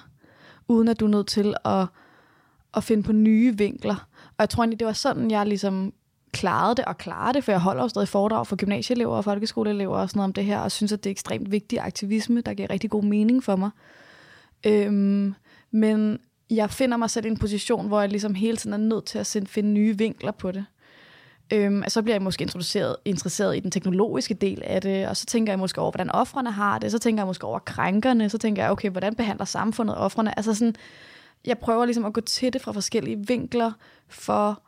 [0.67, 1.87] Uden at du er nødt til at,
[2.73, 4.07] at finde på nye vinkler.
[4.27, 5.93] Og jeg tror egentlig, det var sådan, jeg ligesom
[6.31, 9.97] klarede det og klarede det, for jeg holder jo stadig foredrag for gymnasieelever og folkeskoleelever
[9.97, 12.53] og sådan noget om det her, og synes, at det er ekstremt vigtig aktivisme, der
[12.53, 13.69] giver rigtig god mening for mig.
[14.65, 15.35] Øhm,
[15.71, 16.19] men
[16.49, 19.19] jeg finder mig selv i en position, hvor jeg ligesom hele tiden er nødt til
[19.19, 20.65] at finde nye vinkler på det.
[21.53, 25.25] Øhm, så bliver jeg måske introduceret, interesseret i den teknologiske del af det, og så
[25.25, 28.37] tænker jeg måske over, hvordan offrene har det, så tænker jeg måske over krænkerne, så
[28.37, 30.39] tænker jeg, okay, hvordan behandler samfundet offrene?
[30.39, 30.75] Altså sådan,
[31.45, 33.71] jeg prøver ligesom at gå til det fra forskellige vinkler,
[34.07, 34.61] for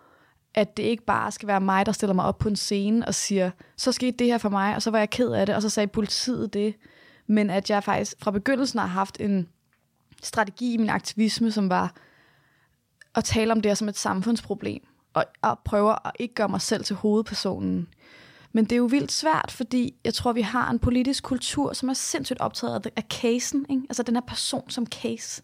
[0.53, 3.15] at det ikke bare skal være mig, der stiller mig op på en scene og
[3.15, 5.61] siger, så skete det her for mig, og så var jeg ked af det, og
[5.61, 6.75] så sagde politiet det.
[7.27, 9.47] Men at jeg faktisk fra begyndelsen har haft en
[10.23, 11.95] strategi i min aktivisme, som var
[13.15, 14.81] at tale om det som et samfundsproblem,
[15.13, 17.87] og, og prøve at ikke gøre mig selv til hovedpersonen.
[18.53, 21.89] Men det er jo vildt svært, fordi jeg tror, vi har en politisk kultur, som
[21.89, 23.83] er sindssygt optaget af casen, ikke?
[23.89, 25.41] altså den her person som case.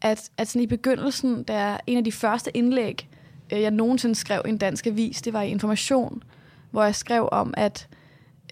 [0.00, 3.08] At, at sådan i begyndelsen, der en af de første indlæg,
[3.52, 6.22] Øh, jeg nogensinde skrev i en dansk avis, det var i Information,
[6.70, 7.88] hvor jeg skrev om, at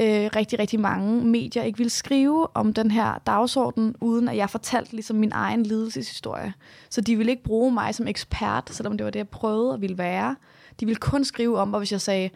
[0.00, 4.50] øh, rigtig, rigtig mange medier ikke ville skrive om den her dagsorden, uden at jeg
[4.50, 6.54] fortalte ligesom min egen lidelseshistorie.
[6.90, 9.80] Så de ville ikke bruge mig som ekspert, selvom det var det, jeg prøvede og
[9.80, 10.36] ville være.
[10.80, 12.30] De ville kun skrive om, hvis jeg sagde,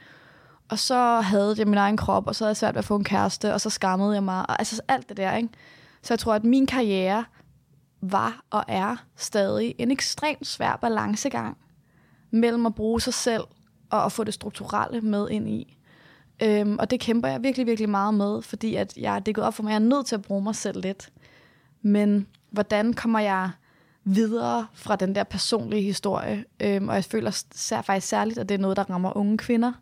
[0.69, 2.97] og så havde jeg min egen krop, og så havde jeg svært ved at få
[2.97, 5.49] en kæreste, og så skammede jeg mig, og altså alt det der, ikke?
[6.03, 7.25] Så jeg tror, at min karriere
[8.01, 11.57] var og er stadig en ekstremt svær balancegang
[12.35, 13.45] mellem at bruge sig selv
[13.91, 15.77] og at få det strukturelle med ind i.
[16.43, 19.47] Øhm, og det kæmper jeg virkelig, virkelig meget med, fordi at jeg, det er gået
[19.47, 21.13] op for mig, at jeg er nødt til at bruge mig selv lidt.
[21.83, 23.51] Men hvordan kommer jeg
[24.05, 26.45] videre fra den der personlige historie?
[26.63, 29.73] Øhm, og jeg føler sær, faktisk særligt, at det er noget, der rammer unge kvinder.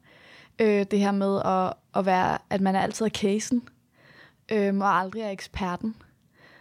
[0.59, 3.69] Øh, det her med at, at være, at man er altid er casen,
[4.53, 5.97] øhm, og aldrig er eksperten.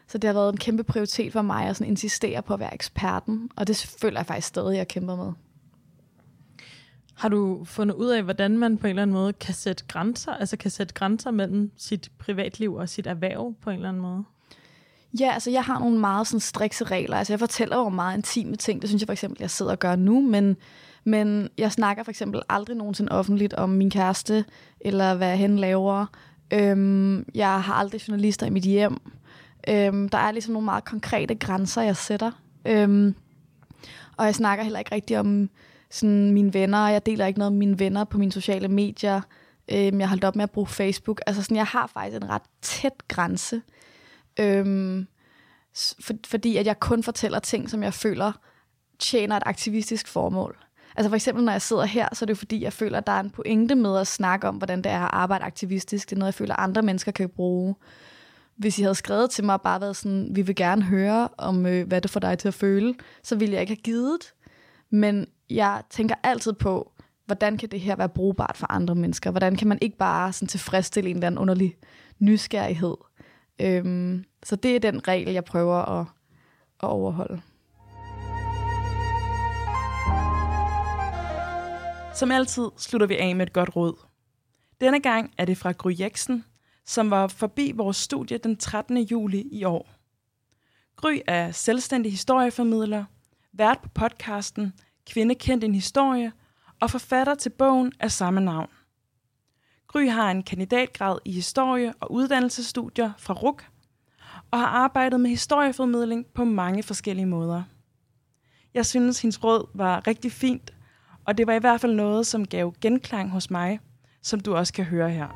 [0.08, 2.74] Så det har været en kæmpe prioritet for mig at sådan insistere på at være
[2.74, 5.34] eksperten, og det føler jeg faktisk stadig, jeg kæmper med.
[7.14, 10.34] Har du fundet ud af, hvordan man på en eller anden måde kan sætte grænser,
[10.34, 14.24] altså kan sætte grænser mellem sit privatliv og sit erhverv på en eller anden måde?
[15.20, 17.18] Ja, altså jeg har nogle meget sådan strikse regler.
[17.18, 18.82] Altså jeg fortæller jo meget intime ting.
[18.82, 20.58] Det synes jeg for eksempel, jeg sidder og gør nu, men,
[21.04, 24.46] men jeg snakker for eksempel aldrig nogensinde offentligt om min kæreste,
[24.82, 26.06] eller hvad han laver.
[26.54, 28.98] Øhm, jeg har aldrig journalister i mit hjem.
[29.70, 32.32] Øhm, der er ligesom nogle meget konkrete grænser, jeg sætter.
[32.66, 33.16] Øhm,
[34.18, 35.50] og jeg snakker heller ikke rigtig om
[35.92, 36.88] sådan mine venner.
[36.88, 39.22] Jeg deler ikke noget med mine venner på mine sociale medier.
[39.72, 41.22] Øhm, jeg har holdt op med at bruge Facebook.
[41.28, 43.62] Altså sådan, jeg har faktisk en ret tæt grænse.
[44.40, 45.08] Øhm,
[46.00, 48.32] for, fordi at jeg kun fortæller ting, som jeg føler
[49.00, 50.58] tjener et aktivistisk formål.
[50.96, 53.08] Altså for eksempel, når jeg sidder her, så er det jo fordi, jeg føler, at
[53.08, 56.10] der er en pointe med at snakke om, hvordan det er at arbejde aktivistisk.
[56.10, 57.76] Det er noget, jeg føler, andre mennesker kan bruge.
[58.56, 61.66] Hvis I havde skrevet til mig og bare været sådan, vi vil gerne høre om,
[61.66, 64.34] øh, hvad det får dig til at føle, så ville jeg ikke have givet.
[64.90, 66.92] Men jeg tænker altid på,
[67.26, 69.32] hvordan kan det her være brugbart for andre mennesker?
[69.32, 71.78] Hvordan kan man ikke bare sådan tilfredsstille en eller anden underlig
[72.20, 72.96] nysgerrighed?
[73.62, 76.06] Øhm, så det er den regel, jeg prøver at,
[76.84, 77.42] at overholde.
[82.14, 83.94] Som altid slutter vi af med et godt råd.
[84.82, 86.46] Denne gang er det fra Gry Jeksen,
[86.86, 88.98] som var forbi vores studie den 13.
[88.98, 89.90] juli i år.
[90.96, 93.06] Gry er selvstændig historieformidler,
[93.54, 94.74] vært på podcasten
[95.12, 96.32] Kvinde kendt en historie
[96.80, 98.68] og forfatter til bogen af samme navn.
[99.88, 103.66] Gry har en kandidatgrad i historie og uddannelsesstudier fra RUK
[104.52, 107.64] og har arbejdet med historieformidling på mange forskellige måder.
[108.74, 110.74] Jeg synes, hendes råd var rigtig fint,
[111.26, 113.80] og det var i hvert fald noget, som gav genklang hos mig,
[114.22, 115.28] som du også kan høre her.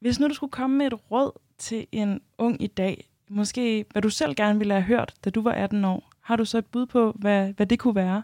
[0.00, 4.02] Hvis nu du skulle komme med et råd til en ung i dag, måske hvad
[4.02, 6.66] du selv gerne ville have hørt, da du var 18 år, har du så et
[6.66, 8.22] bud på, hvad, hvad det kunne være?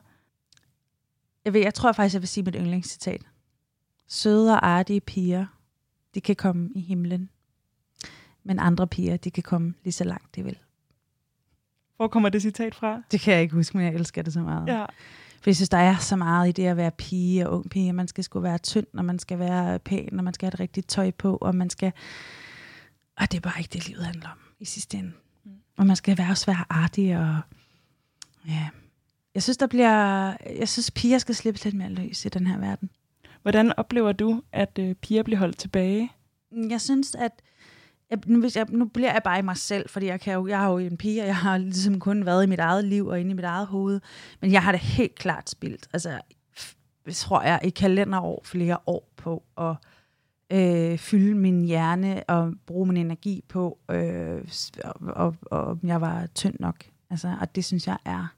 [1.45, 3.23] Jeg, ved, jeg tror faktisk, jeg vil sige mit yndlingscitat.
[4.09, 5.47] Søde og artige piger,
[6.15, 7.31] de kan komme i himlen.
[8.45, 10.59] Men andre piger, de kan komme lige så langt de vil.
[11.97, 13.03] Hvor kommer det citat fra?
[13.11, 14.69] Det kan jeg ikke huske, men jeg elsker det så meget.
[14.69, 14.85] Ja.
[15.41, 17.93] For jeg synes, der er så meget i det at være pige og ung pige.
[17.93, 20.61] Man skal sgu være tynd, når man skal være pæn, og man skal have et
[20.61, 21.93] rigtigt tøj på, og man skal...
[23.17, 25.13] Og det er bare ikke det, livet handler om i sidste ende.
[25.45, 25.51] Mm.
[25.77, 27.41] Og man skal være også være artig, og
[28.49, 28.69] ja...
[29.35, 30.37] Jeg synes, der bliver...
[30.59, 32.91] Jeg synes, piger skal slippe lidt mere løs i den her verden.
[33.43, 36.13] Hvordan oplever du, at øh, piger bliver holdt tilbage?
[36.53, 37.43] Jeg synes, at
[38.11, 40.47] jeg, nu, hvis jeg, nu bliver jeg bare i mig selv, fordi jeg, kan jo,
[40.47, 43.07] jeg har jo en pige, og jeg har ligesom kun været i mit eget liv
[43.07, 44.01] og inde i mit eget hoved.
[44.41, 45.89] Men jeg har det helt klart spildt.
[45.93, 46.21] Altså,
[47.13, 49.77] tror jeg, i kalenderår flere år på at
[50.53, 54.43] øh, fylde min hjerne og bruge min energi på, øh,
[54.85, 56.85] og, og, og jeg var tynd nok.
[57.11, 58.35] Altså, og det synes jeg er,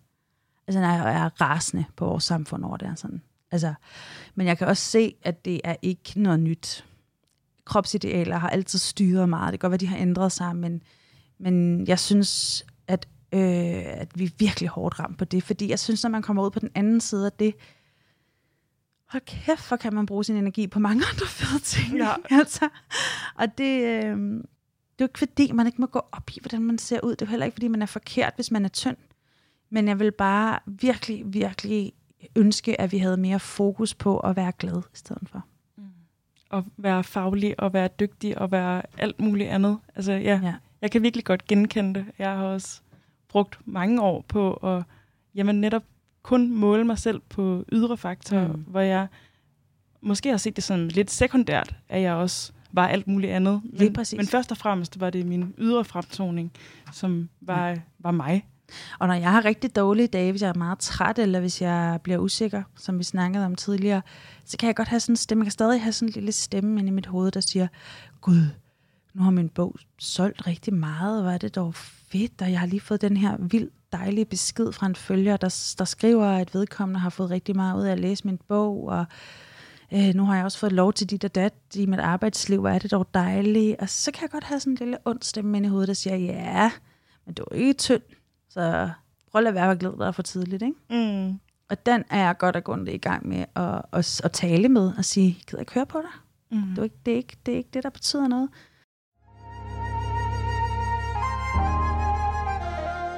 [0.67, 2.99] altså, jeg er rasende på vores samfund over det.
[2.99, 3.23] Sådan.
[3.51, 3.75] Altså,
[4.35, 6.85] men jeg kan også se, at det er ikke noget nyt
[7.65, 9.53] kropsidealer har altid styret meget.
[9.53, 10.83] Det kan godt være, de har ændret sig, men,
[11.39, 15.79] men jeg synes, at, øh, at vi er virkelig hårdt ramt på det, fordi jeg
[15.79, 17.55] synes, når man kommer ud på den anden side af det,
[19.09, 21.99] hold kæft, hvor kan man bruge sin energi på mange andre fede ting.
[21.99, 22.15] Ja.
[22.31, 22.69] altså.
[23.35, 26.63] Og det, øh, det er jo ikke fordi, man ikke må gå op i, hvordan
[26.63, 27.11] man ser ud.
[27.11, 28.97] Det er jo heller ikke, fordi man er forkert, hvis man er tynd.
[29.71, 31.93] Men jeg vil bare virkelig, virkelig
[32.37, 35.45] ønske, at vi havde mere fokus på at være glad i stedet for
[36.51, 39.79] at være faglig og være dygtig og være alt muligt andet.
[39.95, 40.55] Altså, ja, ja.
[40.81, 42.07] jeg kan virkelig godt genkende det.
[42.19, 42.81] Jeg har også
[43.29, 44.83] brugt mange år på at
[45.35, 45.83] jamen, netop
[46.23, 48.65] kun måle mig selv på ydre faktorer, mm.
[48.67, 49.07] hvor jeg
[50.01, 53.61] måske har set det sådan lidt sekundært, at jeg også var alt muligt andet.
[53.65, 56.53] Men, men først og fremmest var det min ydre fremtoning,
[56.93, 57.81] som var, mm.
[57.99, 58.47] var mig.
[58.99, 62.01] Og når jeg har rigtig dårlige dage, hvis jeg er meget træt, eller hvis jeg
[62.03, 64.03] bliver usikker, som vi snakkede om tidligere,
[64.45, 65.43] så kan jeg godt have sådan en stemme.
[65.43, 67.69] Jeg kan stadig have sådan en lille stemme inde i mit hoved, der siger,
[68.21, 68.43] Gud,
[69.15, 72.67] nu har min bog solgt rigtig meget, hvor er det dog fedt, og jeg har
[72.67, 77.01] lige fået den her vild dejlige besked fra en følger, der, der skriver, at vedkommende
[77.01, 79.05] har fået rigtig meget ud af at læse min bog, og
[79.93, 82.69] øh, nu har jeg også fået lov til dit og dat i mit arbejdsliv, hvor
[82.69, 83.81] er det dog dejligt.
[83.81, 86.17] Og så kan jeg godt have sådan en lille ond stemme i hovedet, der siger,
[86.17, 86.71] ja,
[87.27, 88.03] men du er ikke tynd,
[88.49, 88.91] så
[89.31, 90.63] prøv at lade være at glæde dig for tidligt.
[90.63, 90.77] Ikke?
[90.91, 91.41] Mm.
[91.71, 94.93] Og den er jeg godt og grundigt i gang med at, at, at tale med
[94.99, 96.11] og sige, gider jeg ikke høre på dig?
[96.51, 96.69] Mm.
[96.69, 98.49] Det, er ikke, det, er ikke, det er ikke det, der betyder noget.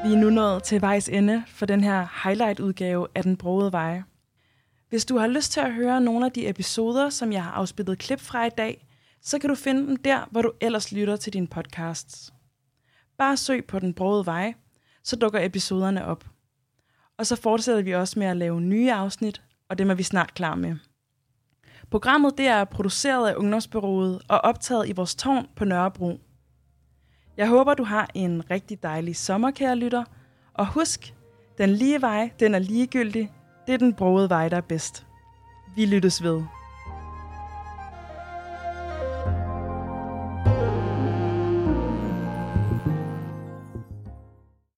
[0.05, 4.05] Vi er nu nået til vejs ende for den her highlight-udgave af Den Brogede Veje.
[4.89, 7.99] Hvis du har lyst til at høre nogle af de episoder, som jeg har afspillet
[7.99, 8.87] klip fra i dag,
[9.23, 12.33] så kan du finde dem der, hvor du ellers lytter til dine podcasts.
[13.19, 14.55] Bare søg på Den Brogede Vej,
[15.05, 16.25] så dukker episoderne op.
[17.19, 20.35] Og så fortsætter vi også med at lave nye afsnit, og dem er vi snart
[20.35, 20.77] klar med.
[21.91, 26.21] Programmet det er produceret af Ungdomsbyrået og optaget i vores tårn på Nørrebro.
[27.41, 30.05] Jeg håber, du har en rigtig dejlig sommer, kære lytter.
[30.55, 31.15] Og husk,
[31.59, 33.31] den lige vej, den er ligegyldig.
[33.67, 35.07] Det er den brogede vej, der er bedst.
[35.77, 36.43] Vi lyttes ved.